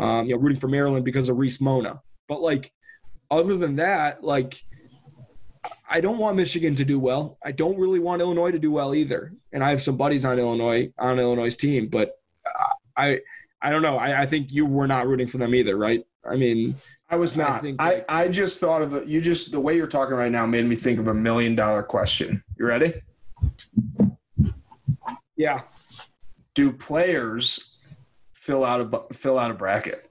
um, 0.00 0.26
you 0.26 0.34
know, 0.34 0.40
rooting 0.40 0.58
for 0.58 0.68
Maryland 0.68 1.04
because 1.04 1.28
of 1.28 1.38
Reese 1.38 1.60
Mona. 1.60 2.00
But 2.28 2.40
like 2.40 2.72
other 3.30 3.56
than 3.56 3.76
that, 3.76 4.24
like 4.24 4.62
I 5.88 6.00
don't 6.00 6.18
want 6.18 6.36
Michigan 6.36 6.74
to 6.76 6.84
do 6.84 6.98
well. 6.98 7.38
I 7.44 7.52
don't 7.52 7.78
really 7.78 7.98
want 7.98 8.22
Illinois 8.22 8.50
to 8.50 8.58
do 8.58 8.70
well 8.70 8.94
either. 8.94 9.34
And 9.52 9.62
I 9.62 9.70
have 9.70 9.82
some 9.82 9.96
buddies 9.96 10.24
on 10.24 10.38
Illinois 10.38 10.92
on 10.98 11.18
Illinois' 11.18 11.56
team, 11.56 11.88
but 11.88 12.12
I 12.96 13.20
I 13.60 13.70
don't 13.70 13.82
know. 13.82 13.98
I, 13.98 14.22
I 14.22 14.26
think 14.26 14.52
you 14.52 14.64
were 14.66 14.86
not 14.86 15.06
rooting 15.06 15.26
for 15.26 15.38
them 15.38 15.54
either, 15.54 15.76
right? 15.76 16.02
I 16.28 16.36
mean, 16.36 16.76
I 17.08 17.16
was 17.16 17.36
not. 17.36 17.50
I, 17.50 17.58
think 17.58 17.80
I, 17.80 18.04
that- 18.08 18.30
just 18.30 18.60
thought 18.60 18.82
of 18.82 18.94
it. 18.94 19.06
You 19.08 19.20
just 19.20 19.52
the 19.52 19.60
way 19.60 19.76
you're 19.76 19.86
talking 19.86 20.14
right 20.14 20.32
now 20.32 20.46
made 20.46 20.66
me 20.66 20.76
think 20.76 20.98
of 20.98 21.08
a 21.08 21.14
million 21.14 21.54
dollar 21.54 21.82
question. 21.82 22.42
You 22.58 22.66
ready? 22.66 22.94
yeah. 25.36 25.62
Do 26.54 26.72
players 26.72 27.69
fill 28.40 28.64
out 28.64 28.80
a 28.80 29.14
fill 29.14 29.38
out 29.38 29.50
a 29.50 29.54
bracket? 29.54 30.10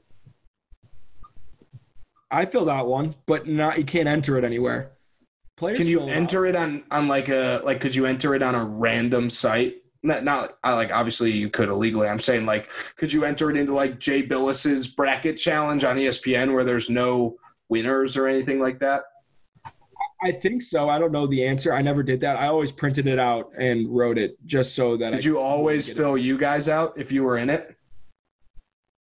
I 2.31 2.45
filled 2.45 2.69
out 2.69 2.87
one, 2.87 3.15
but 3.25 3.47
not 3.47 3.77
you 3.77 3.83
can't 3.83 4.07
enter 4.07 4.37
it 4.37 4.43
anywhere. 4.43 4.91
Players 5.57 5.79
Can 5.79 5.87
you 5.87 5.99
fill 5.99 6.09
enter 6.09 6.45
it 6.45 6.55
on 6.55 6.83
on 6.91 7.07
like 7.07 7.29
a 7.29 7.61
like? 7.63 7.81
Could 7.81 7.95
you 7.95 8.05
enter 8.05 8.35
it 8.35 8.43
on 8.43 8.55
a 8.55 8.63
random 8.63 9.29
site? 9.29 9.77
Not 10.03 10.23
not 10.23 10.57
like 10.63 10.91
obviously 10.91 11.31
you 11.31 11.49
could 11.49 11.69
illegally. 11.69 12.07
I'm 12.07 12.19
saying 12.19 12.45
like, 12.45 12.69
could 12.95 13.11
you 13.11 13.25
enter 13.25 13.49
it 13.49 13.57
into 13.57 13.73
like 13.73 13.99
Jay 13.99 14.21
Bilas's 14.21 14.87
bracket 14.87 15.37
challenge 15.37 15.83
on 15.83 15.97
ESPN 15.97 16.53
where 16.53 16.63
there's 16.63 16.89
no 16.89 17.35
winners 17.67 18.15
or 18.15 18.27
anything 18.27 18.59
like 18.59 18.79
that? 18.79 19.03
I 20.21 20.31
think 20.31 20.61
so. 20.61 20.89
I 20.89 20.99
don't 20.99 21.13
know 21.13 21.27
the 21.27 21.45
answer. 21.45 21.73
I 21.73 21.81
never 21.81 22.03
did 22.03 22.19
that. 22.21 22.37
I 22.37 22.47
always 22.47 22.73
printed 22.73 23.07
it 23.07 23.19
out 23.19 23.51
and 23.57 23.87
wrote 23.89 24.17
it 24.17 24.37
just 24.45 24.75
so 24.75 24.97
that 24.97 25.11
Did 25.11 25.21
I 25.21 25.23
you 25.23 25.39
always 25.39 25.87
get 25.87 25.95
it. 25.95 25.97
fill 25.97 26.17
you 26.17 26.37
guys 26.37 26.67
out 26.67 26.93
if 26.97 27.11
you 27.11 27.23
were 27.23 27.37
in 27.37 27.49
it? 27.49 27.75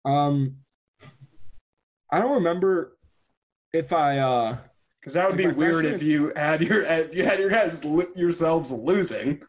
Um, 0.10 0.56
I 2.12 2.20
don't 2.20 2.36
remember 2.36 2.98
if 3.74 3.94
I. 3.94 4.18
uh 4.18 4.58
Because 5.00 5.14
that 5.14 5.28
would 5.28 5.38
be 5.38 5.48
weird 5.48 5.86
if 5.86 6.04
you 6.04 6.34
had 6.36 6.62
your 6.62 6.84
if 6.84 7.14
you 7.14 7.24
had 7.24 7.40
your 7.40 7.50
guys 7.50 7.84
yourselves 8.16 8.72
losing. 8.72 9.42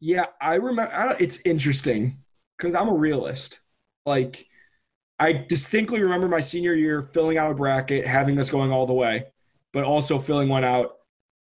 Yeah, 0.00 0.26
I 0.40 0.54
remember. 0.56 0.94
I 0.94 1.08
don't, 1.08 1.20
it's 1.20 1.40
interesting 1.44 2.18
because 2.56 2.74
I'm 2.74 2.88
a 2.88 2.94
realist. 2.94 3.60
Like, 4.06 4.46
I 5.18 5.32
distinctly 5.32 6.02
remember 6.02 6.28
my 6.28 6.40
senior 6.40 6.74
year 6.74 7.02
filling 7.02 7.38
out 7.38 7.50
a 7.50 7.54
bracket, 7.54 8.06
having 8.06 8.38
us 8.38 8.50
going 8.50 8.72
all 8.72 8.86
the 8.86 8.94
way, 8.94 9.26
but 9.72 9.84
also 9.84 10.18
filling 10.18 10.48
one 10.48 10.64
out 10.64 10.96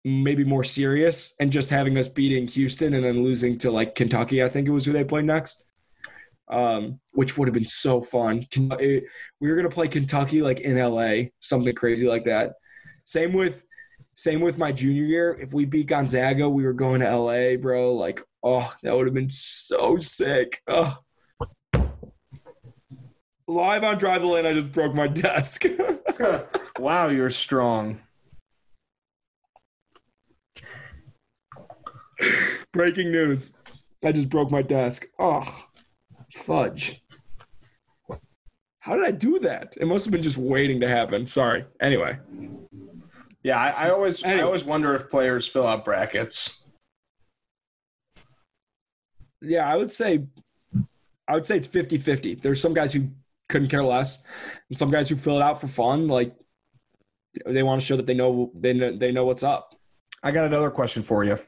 maybe 0.06 0.44
more 0.44 0.64
serious 0.64 1.34
and 1.40 1.52
just 1.52 1.70
having 1.70 1.98
us 1.98 2.08
beating 2.08 2.46
Houston 2.48 2.94
and 2.94 3.06
then 3.06 3.24
losing 3.24 3.58
to 3.60 3.72
like 3.72 3.96
Kentucky. 3.96 4.44
I 4.44 4.50
think 4.50 4.68
it 4.68 4.72
was 4.72 4.86
who 4.86 4.92
they 4.92 5.04
played 5.04 5.26
next. 5.26 5.64
Um, 6.50 7.00
which 7.12 7.38
would 7.38 7.48
have 7.48 7.54
been 7.54 7.66
so 7.66 8.02
fun. 8.02 8.44
It- 8.80 9.06
We 9.40 9.50
were 9.50 9.56
gonna 9.56 9.70
play 9.70 9.88
Kentucky 9.88 10.42
like 10.42 10.60
in 10.60 10.78
LA, 10.78 11.30
something 11.40 11.74
crazy 11.74 12.08
like 12.08 12.24
that. 12.26 12.54
Same 13.06 13.34
with 13.34 13.64
same 14.16 14.42
with 14.42 14.58
my 14.58 14.72
junior 14.72 15.06
year. 15.06 15.38
If 15.42 15.54
we 15.54 15.66
beat 15.66 15.88
Gonzaga, 15.88 16.48
we 16.48 16.64
were 16.66 16.74
going 16.74 17.02
to 17.02 17.08
LA, 17.10 17.56
bro. 17.58 17.94
Like, 17.96 18.22
oh, 18.44 18.72
that 18.84 18.96
would 18.96 19.08
have 19.08 19.14
been 19.16 19.30
so 19.30 19.98
sick. 19.98 20.60
Oh. 20.68 20.98
Live 23.48 23.84
on 23.84 23.98
Drive 23.98 24.22
the 24.22 24.28
Lane, 24.28 24.46
I 24.46 24.54
just 24.54 24.72
broke 24.72 24.94
my 24.94 25.08
desk. 25.08 25.64
wow, 26.80 27.08
you're 27.08 27.30
strong. 27.30 28.00
Breaking 32.72 33.12
news. 33.12 33.52
I 34.04 34.12
just 34.12 34.30
broke 34.30 34.52
my 34.52 34.62
desk. 34.62 35.06
Oh, 35.20 35.44
fudge. 36.36 37.02
How 38.80 38.96
did 38.98 39.06
I 39.06 39.12
do 39.12 39.40
that? 39.40 39.76
It 39.80 39.88
must 39.88 40.04
have 40.06 40.12
been 40.12 40.22
just 40.24 40.38
waiting 40.38 40.82
to 40.82 40.88
happen. 40.90 41.26
Sorry. 41.26 41.66
Anyway, 41.80 42.20
Yeah, 43.42 43.58
I, 43.58 43.86
I 43.88 43.90
always 43.92 44.24
I 44.24 44.40
always 44.42 44.64
wonder 44.66 44.94
if 44.94 45.10
players 45.10 45.48
fill 45.48 45.66
out 45.66 45.86
brackets. 45.86 46.64
yeah, 49.42 49.68
I 49.72 49.76
would 49.78 49.92
say 49.92 50.26
I 51.28 51.34
would 51.36 51.46
say 51.46 51.56
it's 51.58 51.68
50-50. 51.68 52.42
There's 52.42 52.60
some 52.62 52.74
guys 52.74 52.94
who 52.94 53.10
couldn't 53.50 53.70
care 53.70 53.84
less 53.84 54.24
and 54.70 54.78
some 54.78 54.92
guys 54.92 55.08
who 55.10 55.16
fill 55.16 55.38
it 55.38 55.42
out 55.42 55.62
for 55.62 55.68
fun 55.68 56.08
like 56.08 56.36
they 57.46 57.64
want 57.64 57.80
to 57.82 57.86
show 57.88 57.96
that 57.96 58.06
they 58.06 58.14
know 58.14 58.52
they 58.56 58.74
know 58.74 58.96
they 58.98 59.12
know 59.12 59.26
what's 59.26 59.44
up. 59.44 59.76
I 60.22 60.32
got 60.32 60.46
another 60.46 60.70
question 60.72 61.04
for 61.04 61.24
you. 61.24 61.40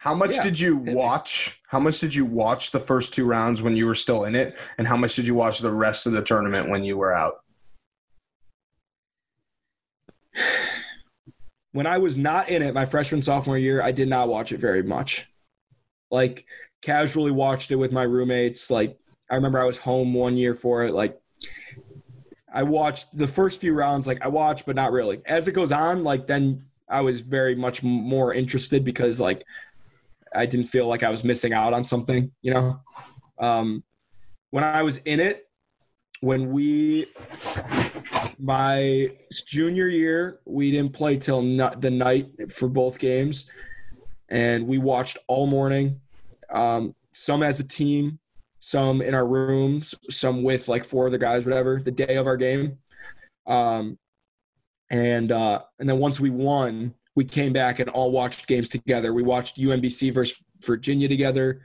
How 0.00 0.14
much 0.14 0.36
Yeah, 0.36 0.44
did 0.44 0.58
you 0.58 0.78
watch? 0.78 1.60
How 1.68 1.78
much 1.78 2.00
did 2.00 2.14
you 2.14 2.24
watch 2.24 2.70
the 2.70 2.80
first 2.80 3.12
two 3.12 3.26
rounds 3.26 3.60
when 3.60 3.76
you 3.76 3.86
were 3.86 3.94
still 3.94 4.24
in 4.24 4.34
it, 4.34 4.58
and 4.78 4.86
how 4.86 4.96
much 4.96 5.14
did 5.14 5.26
you 5.26 5.34
watch 5.34 5.58
the 5.58 5.70
rest 5.70 6.06
of 6.06 6.14
the 6.14 6.24
tournament 6.24 6.70
when 6.70 6.82
you 6.82 6.96
were 6.96 7.14
out? 7.14 7.44
when 11.72 11.86
I 11.86 11.98
was 11.98 12.16
not 12.16 12.48
in 12.48 12.62
it 12.62 12.72
my 12.72 12.86
freshman 12.86 13.20
sophomore 13.20 13.58
year, 13.58 13.82
I 13.82 13.92
did 13.92 14.08
not 14.08 14.28
watch 14.28 14.52
it 14.52 14.58
very 14.58 14.82
much. 14.82 15.28
Like 16.10 16.46
casually 16.80 17.30
watched 17.30 17.70
it 17.70 17.76
with 17.76 17.92
my 17.92 18.04
roommates. 18.04 18.70
Like 18.70 18.98
I 19.30 19.34
remember 19.34 19.60
I 19.60 19.66
was 19.66 19.76
home 19.76 20.14
one 20.14 20.38
year 20.38 20.54
for 20.54 20.82
it. 20.84 20.94
Like 20.94 21.20
I 22.50 22.62
watched 22.62 23.18
the 23.18 23.28
first 23.28 23.60
few 23.60 23.74
rounds. 23.74 24.06
Like 24.06 24.22
I 24.22 24.28
watched, 24.28 24.64
but 24.64 24.76
not 24.76 24.92
really. 24.92 25.20
As 25.26 25.46
it 25.46 25.52
goes 25.52 25.72
on, 25.72 26.04
like 26.04 26.26
then 26.26 26.64
I 26.88 27.02
was 27.02 27.20
very 27.20 27.54
much 27.54 27.82
more 27.82 28.32
interested 28.32 28.82
because 28.82 29.20
like 29.20 29.44
I 30.34 30.46
didn't 30.46 30.66
feel 30.66 30.86
like 30.86 31.02
I 31.02 31.10
was 31.10 31.24
missing 31.24 31.52
out 31.52 31.72
on 31.72 31.84
something. 31.84 32.30
You 32.42 32.54
know, 32.54 32.80
um, 33.38 33.84
when 34.50 34.64
I 34.64 34.82
was 34.82 34.98
in 34.98 35.20
it, 35.20 35.46
when 36.20 36.50
we 36.50 37.06
my 38.38 39.10
junior 39.46 39.88
year, 39.88 40.40
we 40.44 40.70
didn't 40.70 40.92
play 40.92 41.16
till 41.16 41.42
not 41.42 41.80
the 41.80 41.90
night 41.90 42.52
for 42.52 42.68
both 42.68 42.98
games, 42.98 43.50
and 44.28 44.66
we 44.66 44.78
watched 44.78 45.18
all 45.28 45.46
morning. 45.46 46.00
Um, 46.50 46.94
some 47.12 47.42
as 47.42 47.60
a 47.60 47.66
team, 47.66 48.18
some 48.60 49.02
in 49.02 49.14
our 49.14 49.26
rooms, 49.26 49.94
some 50.10 50.42
with 50.42 50.68
like 50.68 50.84
four 50.84 51.06
other 51.06 51.18
guys, 51.18 51.44
whatever. 51.44 51.80
The 51.80 51.90
day 51.90 52.16
of 52.16 52.26
our 52.26 52.36
game, 52.36 52.78
um, 53.46 53.98
and 54.90 55.32
uh, 55.32 55.62
and 55.78 55.88
then 55.88 55.98
once 55.98 56.20
we 56.20 56.30
won, 56.30 56.94
we 57.16 57.24
came 57.24 57.52
back 57.52 57.78
and 57.78 57.90
all 57.90 58.10
watched 58.10 58.46
games 58.46 58.68
together. 58.68 59.12
We 59.12 59.22
watched 59.22 59.58
UMBC 59.58 60.14
versus 60.14 60.42
Virginia 60.62 61.08
together. 61.08 61.62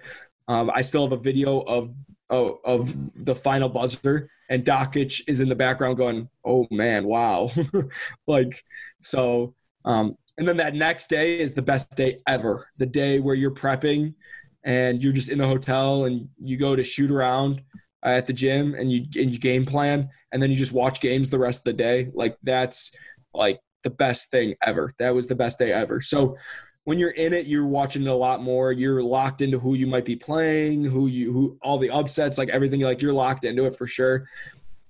Um, 0.48 0.72
I 0.74 0.82
still 0.82 1.04
have 1.04 1.12
a 1.12 1.22
video 1.22 1.60
of 1.62 1.94
of, 2.30 2.58
of 2.66 3.26
the 3.26 3.36
final 3.36 3.70
buzzer, 3.70 4.30
and 4.50 4.66
Dakich 4.66 5.22
is 5.28 5.42
in 5.42 5.50
the 5.50 5.56
background 5.56 5.98
going, 5.98 6.30
"Oh 6.44 6.68
man, 6.72 7.06
wow!" 7.06 7.50
like 8.28 8.64
so. 9.02 9.54
Um, 9.86 10.18
and 10.38 10.48
then 10.48 10.58
that 10.58 10.74
next 10.74 11.10
day 11.10 11.40
is 11.40 11.54
the 11.54 11.62
best 11.62 11.96
day 11.96 12.22
ever. 12.28 12.68
The 12.78 12.86
day 12.86 13.20
where 13.20 13.36
you're 13.36 13.52
prepping 13.52 14.16
and 14.64 15.02
you're 15.02 15.14
just 15.14 15.30
in 15.30 15.38
the 15.38 15.48
hotel 15.48 16.06
and 16.06 16.28
you 16.42 16.58
go 16.58 16.76
to 16.76 16.84
shoot 16.84 17.12
around 17.12 17.62
at 18.04 18.26
the 18.26 18.34
gym 18.34 18.74
and 18.76 18.92
you 18.92 19.06
and 19.16 19.32
you 19.32 19.40
game 19.40 19.66
plan 19.66 20.10
and 20.32 20.44
then 20.44 20.52
you 20.52 20.58
just 20.58 20.74
watch 20.74 21.00
games 21.00 21.30
the 21.30 21.40
rest 21.40 21.62
of 21.62 21.64
the 21.66 21.74
day. 21.74 22.12
Like 22.14 22.38
that's 22.44 22.98
like 23.34 23.60
the 23.86 23.90
best 23.92 24.32
thing 24.32 24.56
ever. 24.66 24.92
That 25.00 25.16
was 25.16 25.28
the 25.28 25.36
best 25.36 25.60
day 25.60 25.72
ever. 25.72 26.02
So 26.02 26.36
when 26.84 27.00
you're 27.00 27.12
in 27.12 27.32
it, 27.34 27.46
you're 27.46 27.66
watching 27.66 28.04
it 28.04 28.10
a 28.10 28.14
lot 28.14 28.44
more. 28.44 28.74
You're 28.74 29.02
locked 29.02 29.42
into 29.42 29.58
who 29.58 29.76
you 29.76 29.88
might 29.88 30.04
be 30.04 30.18
playing, 30.18 30.84
who 30.84 31.08
you 31.08 31.32
who 31.32 31.58
all 31.62 31.78
the 31.78 31.90
upsets, 31.90 32.38
like 32.38 32.50
everything. 32.50 32.82
Like 32.82 33.02
you're 33.02 33.14
locked 33.14 33.46
into 33.46 33.66
it 33.66 33.76
for 33.76 33.88
sure. 33.88 34.28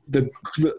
The 0.08 0.30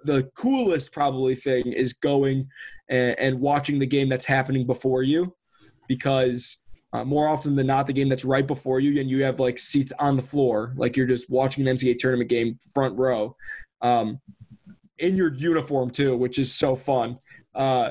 the, 0.05 0.31
coolest 0.35 0.93
probably 0.93 1.35
thing 1.35 1.73
is 1.73 1.93
going 1.93 2.49
and, 2.89 3.19
and 3.19 3.41
watching 3.41 3.79
the 3.79 3.87
game 3.87 4.09
that's 4.09 4.27
happening 4.27 4.67
before 4.67 5.03
you, 5.03 5.35
because 5.89 6.65
uh, 6.93 7.05
more 7.05 7.29
often 7.29 7.57
than 7.57 7.67
not, 7.67 7.87
the 7.87 7.93
game 7.93 8.09
that's 8.09 8.25
right 8.25 8.47
before 8.47 8.79
you, 8.79 9.01
and 9.01 9.11
you 9.11 9.25
have 9.25 9.41
like 9.41 9.59
seats 9.59 9.93
on 9.99 10.17
the 10.17 10.23
floor, 10.23 10.75
like 10.77 10.97
you're 10.97 11.07
just 11.07 11.29
watching 11.29 11.67
an 11.67 11.77
NCAA 11.77 11.99
tournament 11.99 12.31
game 12.31 12.59
front 12.73 12.97
row, 12.97 13.35
um, 13.83 14.21
in 14.99 15.17
your 15.17 15.35
uniform 15.35 15.91
too, 15.91 16.17
which 16.17 16.39
is 16.39 16.55
so 16.55 16.77
fun. 16.77 17.19
Uh, 17.55 17.91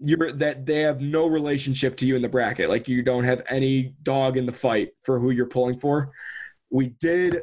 you're 0.00 0.32
that 0.32 0.66
they 0.66 0.80
have 0.80 1.00
no 1.00 1.26
relationship 1.26 1.96
to 1.96 2.06
you 2.06 2.16
in 2.16 2.22
the 2.22 2.28
bracket. 2.28 2.68
Like 2.68 2.88
you 2.88 3.02
don't 3.02 3.24
have 3.24 3.42
any 3.48 3.94
dog 4.02 4.36
in 4.36 4.46
the 4.46 4.52
fight 4.52 4.90
for 5.02 5.18
who 5.18 5.30
you're 5.30 5.46
pulling 5.46 5.78
for. 5.78 6.12
We 6.70 6.88
did 7.00 7.38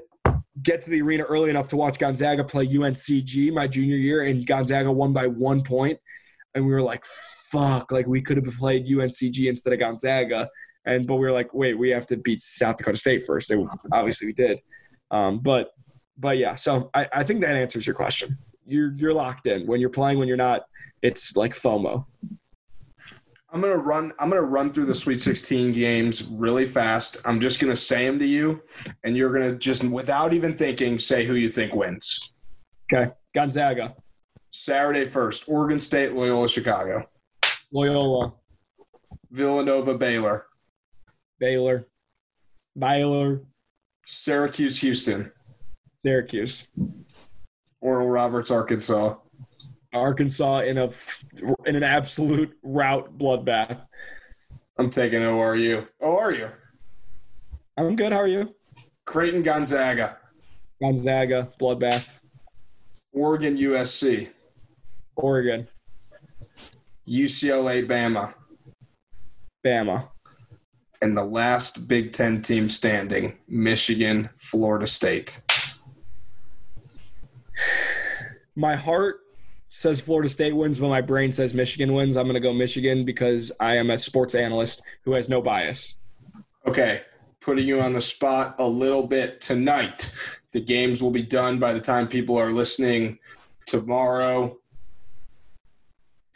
get 0.61 0.81
to 0.83 0.89
the 0.89 1.01
arena 1.01 1.23
early 1.23 1.49
enough 1.49 1.69
to 1.69 1.77
watch 1.77 1.99
Gonzaga 1.99 2.43
play 2.43 2.65
UNCG 2.65 3.53
my 3.53 3.67
junior 3.67 3.97
year, 3.97 4.23
and 4.23 4.45
Gonzaga 4.45 4.91
won 4.91 5.13
by 5.13 5.27
one 5.27 5.63
point. 5.63 5.99
And 6.53 6.65
we 6.65 6.71
were 6.71 6.81
like, 6.81 7.05
fuck, 7.05 7.91
like 7.91 8.07
we 8.07 8.21
could 8.21 8.37
have 8.37 8.55
played 8.55 8.87
UNCG 8.87 9.49
instead 9.49 9.73
of 9.73 9.79
Gonzaga. 9.79 10.49
And 10.85 11.05
but 11.05 11.15
we 11.15 11.25
were 11.25 11.33
like, 11.33 11.53
wait, 11.53 11.77
we 11.77 11.89
have 11.89 12.05
to 12.07 12.17
beat 12.17 12.41
South 12.41 12.77
Dakota 12.77 12.97
State 12.97 13.25
first. 13.25 13.51
And 13.51 13.67
obviously 13.91 14.27
we 14.27 14.33
did. 14.33 14.61
Um, 15.11 15.39
but 15.39 15.71
but 16.17 16.37
yeah, 16.37 16.55
so 16.55 16.89
I, 16.93 17.07
I 17.11 17.23
think 17.23 17.41
that 17.41 17.55
answers 17.55 17.85
your 17.85 17.95
question. 17.95 18.37
You're 18.65 18.93
you're 18.95 19.13
locked 19.13 19.47
in. 19.47 19.67
When 19.67 19.81
you're 19.81 19.89
playing, 19.89 20.19
when 20.19 20.27
you're 20.27 20.37
not, 20.37 20.65
it's 21.01 21.35
like 21.35 21.53
FOMO. 21.53 22.05
I'm 23.55 23.61
gonna 23.61 23.77
run. 23.77 24.11
I'm 24.19 24.27
gonna 24.27 24.41
run 24.41 24.73
through 24.73 24.87
the 24.87 24.93
Sweet 24.93 25.17
16 25.21 25.71
games 25.71 26.23
really 26.23 26.65
fast. 26.65 27.15
I'm 27.23 27.39
just 27.39 27.61
gonna 27.61 27.73
say 27.73 28.05
them 28.05 28.19
to 28.19 28.25
you, 28.25 28.61
and 29.05 29.15
you're 29.15 29.31
gonna 29.31 29.55
just, 29.55 29.85
without 29.85 30.33
even 30.33 30.57
thinking, 30.57 30.99
say 30.99 31.25
who 31.25 31.35
you 31.35 31.47
think 31.47 31.73
wins. 31.73 32.33
Okay. 32.93 33.13
Gonzaga, 33.33 33.95
Saturday 34.51 35.05
first, 35.05 35.47
Oregon 35.47 35.79
State, 35.79 36.11
Loyola, 36.11 36.49
Chicago, 36.49 37.09
Loyola, 37.71 38.33
Villanova, 39.31 39.97
Baylor, 39.97 40.47
Baylor, 41.39 41.87
Baylor, 42.77 43.41
Syracuse, 44.05 44.81
Houston, 44.81 45.31
Syracuse. 45.95 46.67
Oral 47.79 48.09
Roberts, 48.09 48.51
Arkansas. 48.51 49.15
Arkansas 49.95 50.59
in 50.61 50.77
a 50.77 50.89
in 51.65 51.75
an 51.75 51.83
absolute 51.83 52.55
rout 52.63 53.17
bloodbath. 53.17 53.87
I'm 54.77 54.89
taking 54.89 55.19
ORU. 55.21 55.87
ORU. 56.01 56.51
I'm 57.77 57.95
good. 57.95 58.11
How 58.11 58.19
are 58.19 58.27
you? 58.27 58.53
Creighton, 59.05 59.41
Gonzaga. 59.41 60.17
Gonzaga 60.81 61.49
bloodbath. 61.59 62.19
Oregon, 63.13 63.57
USC. 63.57 64.29
Oregon. 65.15 65.67
UCLA, 67.07 67.87
Bama. 67.87 68.33
Bama. 69.65 70.09
And 71.01 71.17
the 71.17 71.23
last 71.23 71.87
Big 71.87 72.13
Ten 72.13 72.41
team 72.41 72.67
standing, 72.67 73.37
Michigan, 73.47 74.29
Florida 74.35 74.87
State. 74.87 75.41
My 78.55 78.75
heart 78.75 79.19
says 79.75 79.99
Florida 79.99 80.29
State 80.29 80.55
wins, 80.55 80.79
but 80.79 80.87
my 80.87 81.01
brain 81.01 81.33
says 81.33 81.53
Michigan 81.53 81.91
wins. 81.91 82.15
I'm 82.15 82.23
going 82.27 82.35
to 82.35 82.39
go 82.39 82.53
Michigan 82.53 83.03
because 83.03 83.51
I 83.59 83.75
am 83.75 83.89
a 83.89 83.97
sports 83.97 84.33
analyst 84.33 84.81
who 85.03 85.11
has 85.11 85.27
no 85.27 85.41
bias. 85.41 85.99
Okay, 86.65 87.01
putting 87.41 87.67
you 87.67 87.81
on 87.81 87.91
the 87.91 87.99
spot 87.99 88.55
a 88.59 88.65
little 88.65 89.05
bit 89.05 89.41
tonight. 89.41 90.15
The 90.53 90.61
games 90.61 91.03
will 91.03 91.11
be 91.11 91.23
done 91.23 91.59
by 91.59 91.73
the 91.73 91.81
time 91.81 92.07
people 92.07 92.37
are 92.37 92.53
listening 92.53 93.19
tomorrow. 93.65 94.57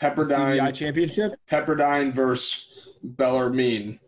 Pepperdine 0.02 0.60
CBI 0.60 0.74
championship. 0.74 1.36
Pepperdine 1.50 2.14
versus 2.14 2.90
Bellarmine. 3.02 4.02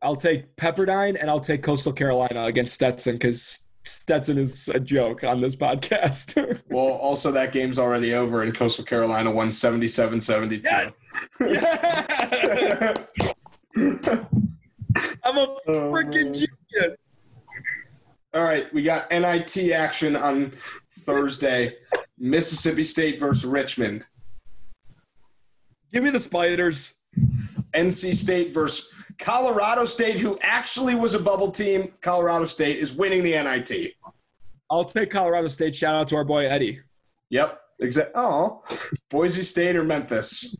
I'll 0.00 0.16
take 0.16 0.56
Pepperdine 0.56 1.18
and 1.20 1.28
I'll 1.28 1.38
take 1.38 1.62
Coastal 1.62 1.92
Carolina 1.92 2.46
against 2.46 2.72
Stetson 2.72 3.16
because 3.16 3.65
Stetson 3.86 4.38
is 4.38 4.68
a 4.68 4.80
joke 4.80 5.24
on 5.24 5.40
this 5.40 5.56
podcast. 5.56 6.62
well, 6.70 6.86
also 6.86 7.30
that 7.32 7.52
game's 7.52 7.78
already 7.78 8.14
over 8.14 8.42
and 8.42 8.54
Coastal 8.54 8.84
Carolina 8.84 9.30
won 9.30 9.48
77-72. 9.48 10.64
Yes! 10.64 10.92
yes! 11.40 13.12
I'm 15.24 15.36
a 15.36 15.56
Oh, 15.68 15.92
freaking 15.92 16.32
genius. 16.32 17.16
All 18.34 18.44
right, 18.44 18.72
we 18.72 18.82
got 18.82 19.10
NIT 19.10 19.72
action 19.72 20.14
on 20.16 20.52
Thursday. 21.00 21.76
Mississippi 22.18 22.84
State 22.84 23.18
versus 23.18 23.44
Richmond. 23.44 24.06
Give 25.92 26.02
me 26.04 26.10
the 26.10 26.18
spiders. 26.18 26.98
NC 27.72 28.14
State 28.14 28.52
versus 28.54 28.92
Colorado 29.18 29.84
State, 29.84 30.18
who 30.18 30.38
actually 30.42 30.94
was 30.94 31.14
a 31.14 31.18
bubble 31.18 31.50
team. 31.50 31.92
Colorado 32.00 32.46
State 32.46 32.78
is 32.78 32.94
winning 32.94 33.22
the 33.22 33.32
NIT. 33.32 33.94
I'll 34.70 34.84
take 34.84 35.10
Colorado 35.10 35.48
State. 35.48 35.74
Shout 35.74 35.94
out 35.94 36.08
to 36.08 36.16
our 36.16 36.24
boy 36.24 36.46
Eddie. 36.46 36.80
Yep. 37.30 37.60
Exactly. 37.80 38.12
Oh, 38.16 38.62
Boise 39.10 39.42
State 39.42 39.76
or 39.76 39.84
Memphis? 39.84 40.58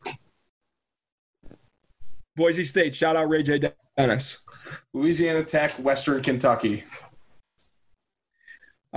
Boise 2.34 2.64
State. 2.64 2.94
Shout 2.94 3.16
out 3.16 3.28
Ray 3.28 3.42
J. 3.42 3.72
Dennis. 3.96 4.44
Louisiana 4.92 5.42
Tech, 5.42 5.70
Western 5.82 6.22
Kentucky. 6.22 6.84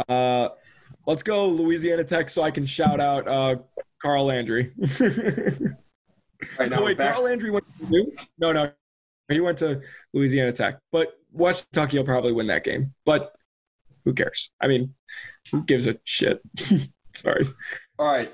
Uh, 0.07 0.49
let's 1.05 1.23
go 1.23 1.47
Louisiana 1.47 2.03
Tech 2.03 2.29
so 2.29 2.41
I 2.41 2.51
can 2.51 2.65
shout 2.65 2.99
out 2.99 3.27
uh, 3.27 3.55
Carl 4.01 4.25
Landry. 4.25 4.73
Right 6.57 6.69
now, 6.69 6.79
oh, 6.79 6.85
wait, 6.85 6.97
back. 6.97 7.13
Carl 7.13 7.25
Landry 7.25 7.51
went 7.51 7.65
to 7.65 7.85
Purdue? 7.85 8.13
No, 8.37 8.53
no. 8.53 8.71
He 9.29 9.39
went 9.39 9.57
to 9.59 9.81
Louisiana 10.13 10.51
Tech. 10.51 10.79
But 10.91 11.13
West 11.31 11.71
Kentucky 11.71 11.97
will 11.97 12.05
probably 12.05 12.31
win 12.31 12.47
that 12.47 12.63
game. 12.63 12.93
But 13.05 13.33
who 14.05 14.13
cares? 14.13 14.51
I 14.59 14.67
mean, 14.67 14.95
who 15.51 15.63
gives 15.63 15.87
a 15.87 15.97
shit? 16.03 16.41
Sorry. 17.15 17.47
All 17.97 18.11
right. 18.11 18.33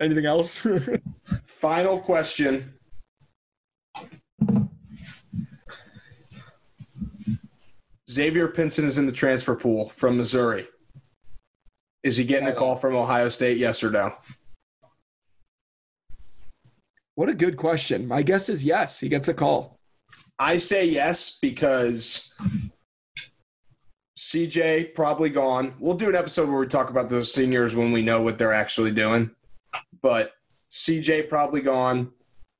Anything 0.00 0.26
else? 0.26 0.66
Final 1.46 1.98
question. 1.98 2.74
Xavier 8.10 8.48
Pinson 8.48 8.86
is 8.86 8.98
in 8.98 9.06
the 9.06 9.12
transfer 9.12 9.54
pool 9.54 9.90
from 9.90 10.16
Missouri. 10.16 10.66
Is 12.02 12.16
he 12.16 12.24
getting 12.24 12.48
a 12.48 12.52
call 12.52 12.74
from 12.76 12.96
Ohio 12.96 13.28
State? 13.28 13.58
Yes 13.58 13.82
or 13.82 13.90
no? 13.90 14.12
what 17.14 17.28
a 17.28 17.34
good 17.34 17.56
question. 17.56 18.08
My 18.08 18.22
guess 18.22 18.48
is 18.48 18.64
yes. 18.64 18.98
He 18.98 19.08
gets 19.08 19.28
a 19.28 19.34
call. 19.34 19.78
I 20.42 20.56
say 20.56 20.86
yes 20.86 21.38
because 21.40 22.34
CJ 24.18 24.92
probably 24.92 25.30
gone. 25.30 25.74
We'll 25.78 25.96
do 25.96 26.08
an 26.08 26.16
episode 26.16 26.48
where 26.48 26.58
we 26.58 26.66
talk 26.66 26.90
about 26.90 27.08
those 27.08 27.32
seniors 27.32 27.76
when 27.76 27.92
we 27.92 28.02
know 28.02 28.22
what 28.22 28.38
they're 28.38 28.52
actually 28.52 28.90
doing. 28.90 29.30
But 30.02 30.32
CJ 30.72 31.28
probably 31.28 31.60
gone. 31.60 32.10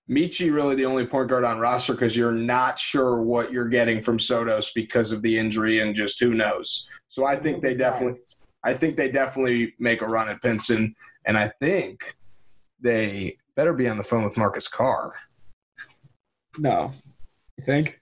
Meechie 0.08 0.54
really 0.54 0.76
the 0.76 0.86
only 0.86 1.06
point 1.06 1.28
guard 1.28 1.42
on 1.42 1.58
roster 1.58 1.94
because 1.94 2.16
you're 2.16 2.30
not 2.30 2.78
sure 2.78 3.20
what 3.20 3.50
you're 3.50 3.68
getting 3.68 4.00
from 4.00 4.18
Sotos 4.18 4.70
because 4.72 5.10
of 5.10 5.22
the 5.22 5.36
injury 5.36 5.80
and 5.80 5.96
just 5.96 6.20
who 6.20 6.34
knows. 6.34 6.88
So 7.08 7.26
I 7.26 7.34
think 7.34 7.64
they 7.64 7.74
definitely, 7.74 8.20
I 8.62 8.74
think 8.74 8.96
they 8.96 9.10
definitely 9.10 9.74
make 9.80 10.02
a 10.02 10.06
run 10.06 10.28
at 10.28 10.40
Pinson, 10.40 10.94
and 11.26 11.36
I 11.36 11.48
think 11.48 12.14
they 12.78 13.38
better 13.56 13.72
be 13.72 13.88
on 13.88 13.98
the 13.98 14.04
phone 14.04 14.22
with 14.22 14.36
Marcus 14.36 14.68
Carr. 14.68 15.14
No. 16.58 16.92
You 17.62 17.66
think? 17.66 18.00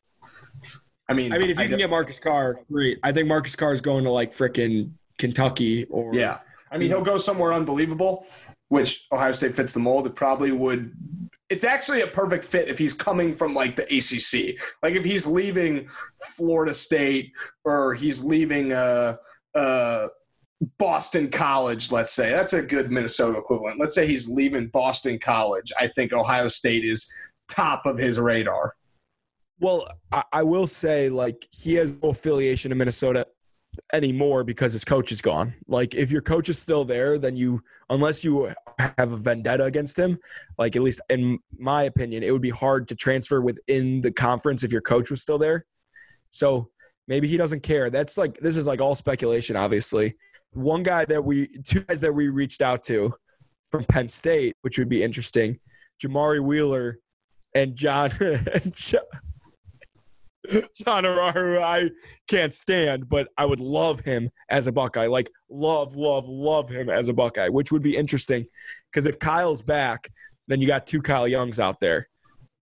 I 1.07 1.13
mean, 1.13 1.33
I 1.33 1.39
mean, 1.39 1.51
if 1.51 1.61
you 1.61 1.69
can 1.69 1.77
get 1.77 1.91
Marcus 1.91 2.19
Carr, 2.19 2.61
great. 2.71 2.99
I 3.03 3.13
think 3.13 3.29
Marcus 3.29 3.55
Carr 3.57 3.73
is 3.73 3.83
going 3.83 4.05
to 4.05 4.11
like 4.11 4.33
frickin' 4.33 4.93
Kentucky 5.19 5.85
or 5.87 6.15
Yeah. 6.15 6.39
I 6.71 6.79
mean, 6.79 6.89
he'll 6.89 7.05
go 7.05 7.19
somewhere 7.19 7.53
unbelievable, 7.53 8.27
which 8.69 9.07
Ohio 9.13 9.33
State 9.33 9.55
fits 9.55 9.75
the 9.75 9.81
mold. 9.81 10.07
It 10.07 10.15
probably 10.15 10.53
would. 10.53 10.95
It's 11.51 11.65
actually 11.65 12.03
a 12.03 12.07
perfect 12.07 12.45
fit 12.45 12.69
if 12.69 12.79
he's 12.79 12.95
coming 12.95 13.35
from 13.35 13.53
like 13.55 13.77
the 13.77 13.83
ACC. 13.83 14.59
Like 14.83 14.95
if 14.95 15.05
he's 15.05 15.27
leaving 15.27 15.89
Florida 16.37 16.73
State 16.73 17.33
or 17.65 17.93
he's 17.93 18.25
leaving 18.25 18.73
uh, 18.73 19.17
uh, 19.55 20.09
Boston 20.79 21.29
College, 21.29 21.93
let's 21.93 22.13
say. 22.13 22.31
That's 22.31 22.53
a 22.53 22.63
good 22.63 22.91
Minnesota 22.91 23.39
equivalent. 23.39 23.79
Let's 23.81 23.95
say 23.95 24.07
he's 24.07 24.29
leaving 24.29 24.69
Boston 24.69 25.19
College. 25.19 25.71
I 25.79 25.89
think 25.89 26.15
Ohio 26.15 26.49
State 26.49 26.85
is 26.85 27.13
top 27.49 27.85
of 27.85 27.99
his 27.99 28.19
radar. 28.19 28.75
Well, 29.61 29.87
I, 30.11 30.25
I 30.33 30.43
will 30.43 30.67
say, 30.67 31.11
like, 31.11 31.47
he 31.53 31.75
has 31.75 32.03
no 32.03 32.11
affiliation 32.11 32.73
in 32.73 32.79
Minnesota 32.79 33.27
anymore 33.93 34.43
because 34.43 34.73
his 34.73 34.85
coach 34.85 35.13
is 35.13 35.21
gone. 35.21 35.53
Like, 35.69 35.95
if 35.95 36.11
your 36.11 36.23
coach 36.23 36.49
is 36.49 36.59
still 36.59 36.85
there, 36.85 37.19
then 37.19 37.37
you, 37.37 37.63
unless 37.91 38.25
you 38.25 38.53
have 38.79 39.13
a 39.13 39.17
vendetta 39.17 39.65
against 39.65 39.99
him, 39.99 40.19
like, 40.57 40.77
at 40.77 40.83
least 40.83 41.03
in 41.11 41.39
my 41.59 41.85
opinion, 41.85 42.23
it 42.23 42.33
would 42.33 42.43
be 42.43 42.51
hard 42.51 42.89
to 42.89 42.95
transfer 42.95 43.43
within 43.43 44.01
the 44.01 44.11
conference 44.11 44.65
if 44.65 44.73
your 44.73 44.81
coach 44.81 45.11
was 45.11 45.21
still 45.21 45.39
there. 45.39 45.67
So 46.31 46.71
maybe 47.07 47.29
he 47.29 47.37
doesn't 47.37 47.63
care. 47.63 47.91
That's 47.91 48.17
like, 48.17 48.39
this 48.39 48.57
is 48.57 48.67
like 48.67 48.81
all 48.81 48.95
speculation, 48.95 49.57
obviously. 49.57 50.15
One 50.53 50.83
guy 50.83 51.05
that 51.05 51.23
we, 51.23 51.49
two 51.65 51.81
guys 51.81 52.01
that 52.01 52.15
we 52.15 52.29
reached 52.29 52.63
out 52.63 52.83
to 52.85 53.13
from 53.71 53.85
Penn 53.85 54.09
State, 54.09 54.57
which 54.63 54.79
would 54.79 54.89
be 54.89 55.03
interesting, 55.03 55.61
Jamari 56.03 56.43
Wheeler 56.43 56.99
and 57.55 57.77
John, 57.77 58.11
and 58.21 58.75
John 58.75 59.03
John 60.75 61.05
Harrar, 61.05 61.61
I 61.63 61.91
can't 62.29 62.53
stand, 62.53 63.09
but 63.09 63.29
I 63.37 63.45
would 63.45 63.61
love 63.61 64.01
him 64.01 64.31
as 64.49 64.67
a 64.67 64.73
Buckeye. 64.73 65.07
Like, 65.07 65.31
love, 65.49 65.97
love, 65.97 66.27
love 66.27 66.69
him 66.69 66.91
as 66.91 67.09
a 67.09 67.13
Buckeye, 67.13 67.49
which 67.49 67.73
would 67.73 67.83
be 67.83 67.97
interesting. 67.97 68.47
Because 68.91 69.07
if 69.07 69.19
Kyle's 69.19 69.63
back, 69.63 70.09
then 70.49 70.61
you 70.61 70.67
got 70.67 70.87
two 70.87 71.01
Kyle 71.03 71.29
Youngs 71.29 71.61
out 71.61 71.81
there. 71.81 72.09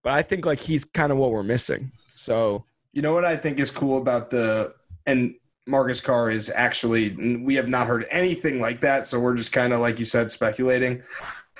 But 0.04 0.12
I 0.12 0.22
think, 0.22 0.46
like, 0.46 0.60
he's 0.60 0.84
kind 0.84 1.10
of 1.12 1.18
what 1.18 1.30
we're 1.30 1.42
missing. 1.42 1.90
So, 2.14 2.64
You 2.92 3.02
know 3.02 3.14
what 3.14 3.24
I 3.24 3.36
think 3.36 3.60
is 3.60 3.70
cool 3.70 3.98
about 3.98 4.30
the 4.30 4.74
and 5.06 5.34
Marcus 5.66 6.00
Carr 6.00 6.30
is 6.30 6.50
actually 6.50 7.10
we 7.44 7.54
have 7.54 7.68
not 7.68 7.86
heard 7.86 8.06
anything 8.10 8.60
like 8.60 8.80
that, 8.80 9.06
so 9.06 9.20
we're 9.20 9.34
just 9.34 9.52
kind 9.52 9.72
of 9.72 9.80
like 9.80 9.98
you 9.98 10.04
said 10.04 10.30
speculating. 10.30 11.02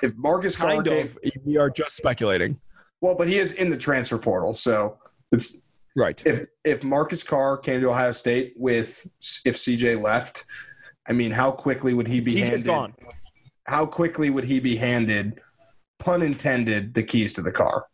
If 0.01 0.15
Marcus 0.15 0.55
Carr 0.57 0.75
kind 0.75 0.85
came, 0.85 1.05
of, 1.05 1.17
we 1.45 1.57
are 1.57 1.69
just 1.69 1.95
speculating. 1.95 2.59
well, 3.01 3.15
but 3.15 3.27
he 3.27 3.37
is 3.37 3.53
in 3.53 3.69
the 3.69 3.77
transfer 3.77 4.17
portal, 4.17 4.53
so 4.53 4.97
it's 5.31 5.67
Right. 5.95 6.21
if 6.25 6.45
if 6.63 6.83
Marcus 6.83 7.23
Carr 7.23 7.57
came 7.57 7.81
to 7.81 7.89
Ohio 7.89 8.11
State 8.11 8.53
with 8.55 9.09
if 9.45 9.55
CJ 9.55 10.01
left, 10.01 10.45
I 11.07 11.13
mean, 11.13 11.31
how 11.31 11.51
quickly 11.51 11.93
would 11.93 12.07
he 12.07 12.19
be 12.19 12.31
CJ's 12.31 12.49
handed? 12.49 12.65
gone. 12.65 12.93
How 13.65 13.85
quickly 13.85 14.29
would 14.29 14.45
he 14.45 14.59
be 14.59 14.75
handed, 14.75 15.41
pun 15.99 16.21
intended, 16.21 16.93
the 16.93 17.03
keys 17.03 17.33
to 17.33 17.41
the 17.41 17.51
car? 17.51 17.85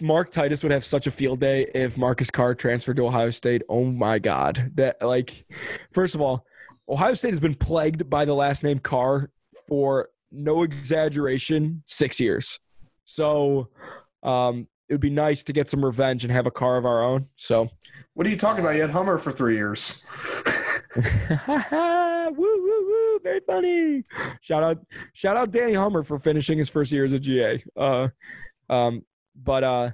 Mark 0.00 0.30
Titus 0.30 0.62
would 0.62 0.72
have 0.72 0.84
such 0.84 1.06
a 1.06 1.10
field 1.10 1.40
day 1.40 1.70
if 1.74 1.98
Marcus 1.98 2.30
Carr 2.30 2.54
transferred 2.54 2.96
to 2.96 3.06
Ohio 3.06 3.30
State. 3.30 3.62
Oh 3.68 3.84
my 3.84 4.18
God. 4.18 4.72
That 4.74 5.02
like 5.02 5.44
first 5.92 6.14
of 6.14 6.20
all, 6.20 6.44
Ohio 6.88 7.12
State 7.12 7.30
has 7.30 7.40
been 7.40 7.54
plagued 7.54 8.08
by 8.08 8.24
the 8.24 8.34
last 8.34 8.64
name 8.64 8.78
Carr 8.78 9.30
for 9.66 10.08
no 10.30 10.62
exaggeration, 10.62 11.82
six 11.84 12.20
years. 12.20 12.60
So 13.04 13.70
um 14.22 14.68
it 14.88 14.94
would 14.94 15.00
be 15.00 15.10
nice 15.10 15.42
to 15.44 15.52
get 15.52 15.68
some 15.68 15.84
revenge 15.84 16.24
and 16.24 16.32
have 16.32 16.46
a 16.46 16.50
car 16.50 16.76
of 16.76 16.86
our 16.86 17.02
own. 17.02 17.26
So, 17.36 17.68
What 18.14 18.26
are 18.26 18.30
you 18.30 18.36
talking 18.36 18.64
about? 18.64 18.74
You 18.74 18.80
had 18.80 18.90
Hummer 18.90 19.18
for 19.18 19.30
three 19.30 19.54
years. 19.54 20.04
woo 20.96 22.34
woo 22.36 22.86
woo, 22.86 23.20
very 23.22 23.40
funny. 23.46 24.04
Shout 24.40 24.62
out, 24.62 24.78
shout 25.12 25.36
out 25.36 25.50
Danny 25.50 25.74
Hummer 25.74 26.02
for 26.02 26.18
finishing 26.18 26.58
his 26.58 26.68
first 26.68 26.90
year 26.90 27.04
as 27.04 27.12
a 27.12 27.18
GA. 27.18 27.62
Uh, 27.76 28.08
um, 28.70 29.04
but 29.36 29.62
uh, 29.62 29.90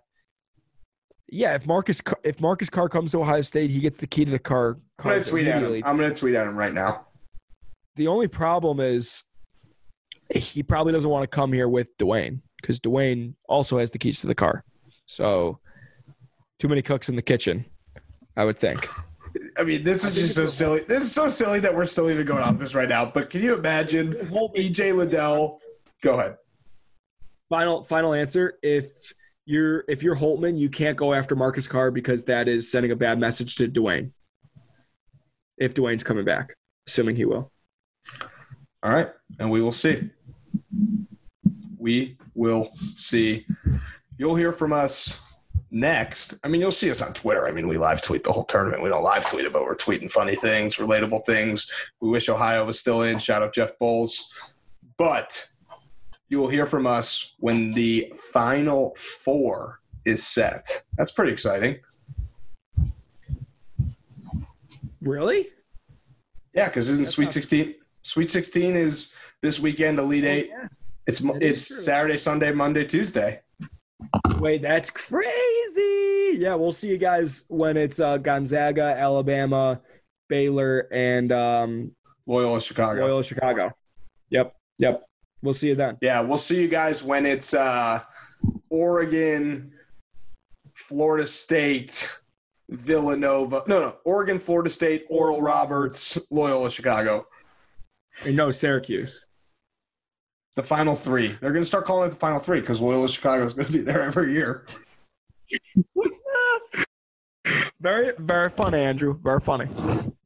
yeah, 1.29 1.55
if 1.55 1.67
Marcus 1.67 2.01
if 2.23 2.41
Marcus 2.41 2.71
Carr 2.71 2.89
comes 2.89 3.13
to 3.13 3.21
Ohio 3.21 3.43
State, 3.43 3.71
he 3.71 3.81
gets 3.81 3.97
the 3.97 4.07
key 4.07 4.25
to 4.25 4.31
the 4.31 4.39
car. 4.39 4.79
I'm 5.01 5.11
gonna 5.11 5.25
tweet 5.25 5.49
at 5.49 5.63
him. 5.63 5.83
I'm 5.85 5.97
gonna 5.97 6.15
tweet 6.15 6.35
at 6.35 6.47
him 6.47 6.57
right 6.57 6.73
now. 6.73 7.07
The 7.97 8.07
only 8.07 8.29
problem 8.29 8.81
is 8.81 9.25
he 10.35 10.63
probably 10.63 10.93
doesn't 10.93 11.11
want 11.11 11.23
to 11.25 11.29
come 11.29 11.53
here 11.53 11.69
with 11.69 11.97
Duane 11.99 12.43
because 12.61 12.81
Duane 12.81 13.37
also 13.49 13.79
has 13.79 13.91
the 13.91 13.99
keys 13.99 14.21
to 14.21 14.27
the 14.27 14.35
car. 14.35 14.65
So 15.07 15.59
too 16.59 16.69
many 16.69 16.83
cooks 16.83 17.09
in 17.09 17.17
the 17.17 17.23
kitchen, 17.23 17.65
I 18.37 18.45
would 18.45 18.59
think. 18.59 18.89
I 19.59 19.65
mean, 19.65 19.85
this 19.85 20.05
is 20.05 20.15
just 20.15 20.35
so 20.35 20.47
silly. 20.47 20.81
This 20.87 21.03
is 21.03 21.13
so 21.13 21.29
silly 21.29 21.61
that 21.61 21.75
we're 21.75 21.87
still 21.87 22.11
even 22.11 22.25
going 22.25 22.43
off 22.43 22.59
this 22.59 22.75
right 22.75 22.89
now. 22.89 23.05
But 23.05 23.31
can 23.31 23.43
you 23.43 23.55
imagine 23.55 24.15
EJ 24.15 24.95
Liddell? 24.95 25.61
Go 26.03 26.19
ahead. 26.19 26.37
Final 27.49 27.83
final 27.83 28.15
answer. 28.15 28.59
If 28.63 29.13
you're 29.47 29.85
if 29.89 30.03
you're 30.03 30.17
Holtmann, 30.17 30.59
you 30.59 30.69
can't 30.69 30.97
go 30.97 31.13
after 31.13 31.35
Marcus 31.35 31.67
Carr 31.67 31.91
because 31.91 32.25
that 32.25 32.49
is 32.49 32.71
sending 32.71 32.93
a 32.93 32.97
bad 32.97 33.19
message 33.19 33.57
to 33.57 33.69
Duane. 33.69 34.13
If 35.59 35.75
Duane's 35.75 36.05
coming 36.05 36.25
back, 36.25 36.55
assuming 36.87 37.17
he 37.17 37.25
will. 37.25 37.53
All 38.83 38.93
right, 38.93 39.09
and 39.39 39.51
we 39.51 39.61
will 39.61 39.73
see. 39.73 40.11
We 41.77 42.17
will 42.35 42.73
see. 42.95 43.47
You'll 44.19 44.37
hear 44.37 44.53
from 44.53 44.73
us 44.73 45.21
next. 45.71 46.39
I 46.45 46.49
mean, 46.49 46.61
you'll 46.61 46.71
see 46.71 46.91
us 46.91 47.03
on 47.03 47.13
Twitter. 47.15 47.47
I 47.47 47.51
mean, 47.53 47.67
we 47.69 47.79
live 47.79 48.01
tweet 48.01 48.23
the 48.25 48.33
whole 48.33 48.45
tournament. 48.45 48.83
We 48.83 48.89
don't 48.89 49.03
live 49.03 49.29
tweet 49.29 49.45
it, 49.45 49.53
but 49.53 49.63
we're 49.65 49.75
tweeting 49.77 50.11
funny 50.11 50.37
things, 50.37 50.77
relatable 50.77 51.25
things. 51.27 51.69
We 52.01 52.09
wish 52.11 52.29
Ohio 52.29 52.65
was 52.65 52.79
still 52.79 53.03
in. 53.03 53.19
Shout 53.19 53.43
out 53.43 53.55
Jeff 53.55 53.73
Boals. 53.81 54.13
But 54.97 55.45
you 56.29 56.39
will 56.39 56.49
hear 56.49 56.67
from 56.67 56.87
us 56.87 57.35
when 57.41 57.73
the 57.73 58.13
final 58.33 58.95
four 58.95 59.81
is 60.05 60.25
set. 60.25 60.67
That's 60.97 61.11
pretty 61.11 61.33
exciting. 61.33 61.79
Really? 65.01 65.49
Yeah, 66.55 66.69
because 66.69 66.89
isn't 66.89 67.05
That's 67.05 67.15
Sweet 67.15 67.25
not- 67.27 67.33
16? 67.33 67.75
Sweet 68.03 68.31
16 68.31 68.77
is 68.77 69.15
this 69.43 69.59
weekend, 69.59 69.99
Elite 69.99 70.25
Eight. 70.25 70.49
Yeah, 70.51 70.69
It's 71.07 71.23
it's. 71.41 71.85
Saturday, 71.85 72.17
Sunday, 72.17 72.53
Monday, 72.53 72.85
Tuesday. 72.85 73.41
Wait, 74.39 74.63
that's 74.63 74.91
crazy. 74.91 76.39
Yeah, 76.39 76.55
we'll 76.55 76.73
see 76.73 76.89
you 76.89 76.99
guys 76.99 77.45
when 77.49 77.77
it's 77.77 78.01
uh, 78.01 78.19
Gonzaga, 78.19 78.95
Alabama, 78.97 79.81
Baylor, 80.29 80.89
and 80.93 81.33
um, 81.33 81.93
Loyola 82.27 82.61
Chicago. 82.61 83.01
Loyola 83.01 83.25
Chicago. 83.25 83.73
Yep, 84.31 84.55
yep. 84.79 85.05
We'll 85.43 85.55
see 85.55 85.69
you 85.69 85.75
then. 85.75 85.99
Yeah, 86.01 86.21
we'll 86.21 86.39
see 86.39 86.61
you 86.61 86.69
guys 86.69 87.03
when 87.03 87.27
it's 87.27 87.55
uh, 87.55 88.01
Oregon, 88.71 89.73
Florida 90.75 91.27
State, 91.27 92.19
Villanova. 92.71 93.63
No, 93.67 93.81
no, 93.81 93.97
Oregon, 94.05 94.39
Florida 94.39 94.71
State, 94.71 95.05
Oral 95.09 95.41
Roberts, 95.41 96.19
Loyola 96.31 96.71
Chicago. 96.71 97.27
No, 98.27 98.51
Syracuse. 98.51 99.27
The 100.57 100.63
final 100.63 100.95
three. 100.95 101.29
They're 101.29 101.53
going 101.53 101.63
to 101.65 101.69
start 101.69 101.85
calling 101.85 102.09
it 102.09 102.11
the 102.13 102.17
final 102.19 102.39
three 102.39 102.61
because 102.61 102.81
Loyola 102.81 103.09
Chicago 103.09 103.45
is 103.45 103.55
going 103.55 103.67
to 103.67 103.73
be 103.73 103.81
there 103.81 104.03
every 104.03 104.33
year. 104.33 104.67
Very, 107.81 108.13
very 108.19 108.49
funny, 108.49 108.79
Andrew. 108.79 109.19
Very 109.23 109.41
funny. 109.41 109.67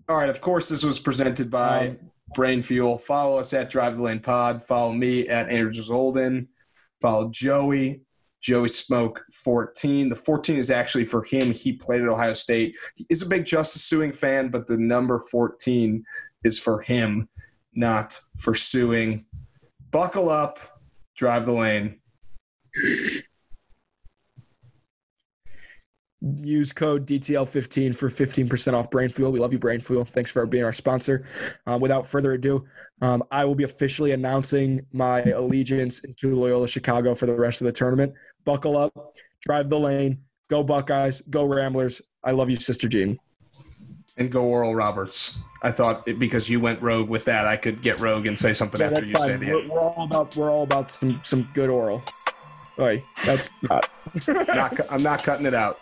All 0.08 0.16
right. 0.16 0.28
Of 0.30 0.40
course, 0.40 0.68
this 0.68 0.84
was 0.84 1.00
presented 1.00 1.50
by 1.50 1.88
Um, 1.88 1.98
Brain 2.34 2.62
Fuel. 2.62 2.98
Follow 2.98 3.38
us 3.38 3.52
at 3.52 3.68
Drive 3.70 3.96
the 3.96 4.02
Lane 4.02 4.20
Pod. 4.20 4.62
Follow 4.62 4.92
me 4.92 5.26
at 5.28 5.48
Andrew 5.48 5.72
Zolden. 5.72 6.46
Follow 7.00 7.30
Joey. 7.30 8.02
Joey 8.40 8.68
Smoke 8.68 9.24
14. 9.32 10.08
The 10.08 10.14
14 10.14 10.56
is 10.58 10.70
actually 10.70 11.04
for 11.04 11.24
him. 11.24 11.50
He 11.50 11.72
played 11.72 12.02
at 12.02 12.08
Ohio 12.08 12.34
State. 12.34 12.76
He 12.94 13.04
is 13.08 13.22
a 13.22 13.26
big 13.26 13.44
Justice 13.44 13.90
Sueing 13.90 14.14
fan, 14.14 14.50
but 14.50 14.68
the 14.68 14.76
number 14.76 15.18
14 15.18 16.04
is 16.44 16.60
for 16.60 16.80
him, 16.82 17.28
not 17.74 18.16
for 18.36 18.52
Sueing. 18.52 19.24
Buckle 19.90 20.28
up. 20.30 20.58
Drive 21.16 21.46
the 21.46 21.52
lane. 21.52 22.00
Use 26.20 26.72
code 26.72 27.06
DTL15 27.06 27.94
for 27.94 28.08
15% 28.08 28.74
off 28.74 28.90
Brain 28.90 29.08
Fuel. 29.08 29.30
We 29.30 29.38
love 29.38 29.52
you, 29.52 29.58
Brain 29.58 29.80
Fuel. 29.80 30.04
Thanks 30.04 30.32
for 30.32 30.44
being 30.46 30.64
our 30.64 30.72
sponsor. 30.72 31.24
Um, 31.66 31.80
without 31.80 32.06
further 32.06 32.32
ado, 32.32 32.66
um, 33.00 33.22
I 33.30 33.44
will 33.44 33.54
be 33.54 33.64
officially 33.64 34.10
announcing 34.12 34.84
my 34.92 35.22
allegiance 35.22 36.00
to 36.00 36.34
Loyola 36.34 36.66
Chicago 36.66 37.14
for 37.14 37.26
the 37.26 37.34
rest 37.34 37.60
of 37.62 37.66
the 37.66 37.72
tournament. 37.72 38.14
Buckle 38.44 38.76
up, 38.76 38.92
drive 39.46 39.68
the 39.68 39.78
lane, 39.78 40.22
go 40.50 40.64
Buckeyes, 40.64 41.20
go 41.22 41.44
Ramblers. 41.44 42.02
I 42.24 42.32
love 42.32 42.50
you, 42.50 42.56
Sister 42.56 42.88
Jean. 42.88 43.18
And 44.18 44.30
go 44.30 44.44
Oral 44.44 44.74
Roberts. 44.74 45.40
I 45.62 45.70
thought 45.70 46.06
it, 46.06 46.18
because 46.18 46.48
you 46.48 46.60
went 46.60 46.80
rogue 46.82 47.08
with 47.08 47.24
that, 47.24 47.46
I 47.46 47.56
could 47.56 47.82
get 47.82 47.98
rogue 48.00 48.26
and 48.26 48.38
say 48.38 48.52
something 48.52 48.80
Yeah, 48.80 48.88
after 48.88 49.00
you 49.04 49.12
say 49.12 49.18
fine. 49.18 49.40
the 49.40 49.46
We're, 49.52 49.60
end. 49.60 49.70
we're 49.70 49.80
all 49.80 50.04
about 50.04 50.36
we're 50.36 50.50
all 50.50 50.62
about 50.64 50.90
some 50.90 51.20
some 51.24 51.48
good 51.54 51.70
oral. 51.70 52.02
Oi, 52.78 53.02
that's 53.24 53.50
not. 53.68 53.90
Not, 54.26 54.80
I'm 54.90 55.02
not 55.02 55.22
cutting 55.24 55.46
it 55.46 55.54
out. 55.54 55.80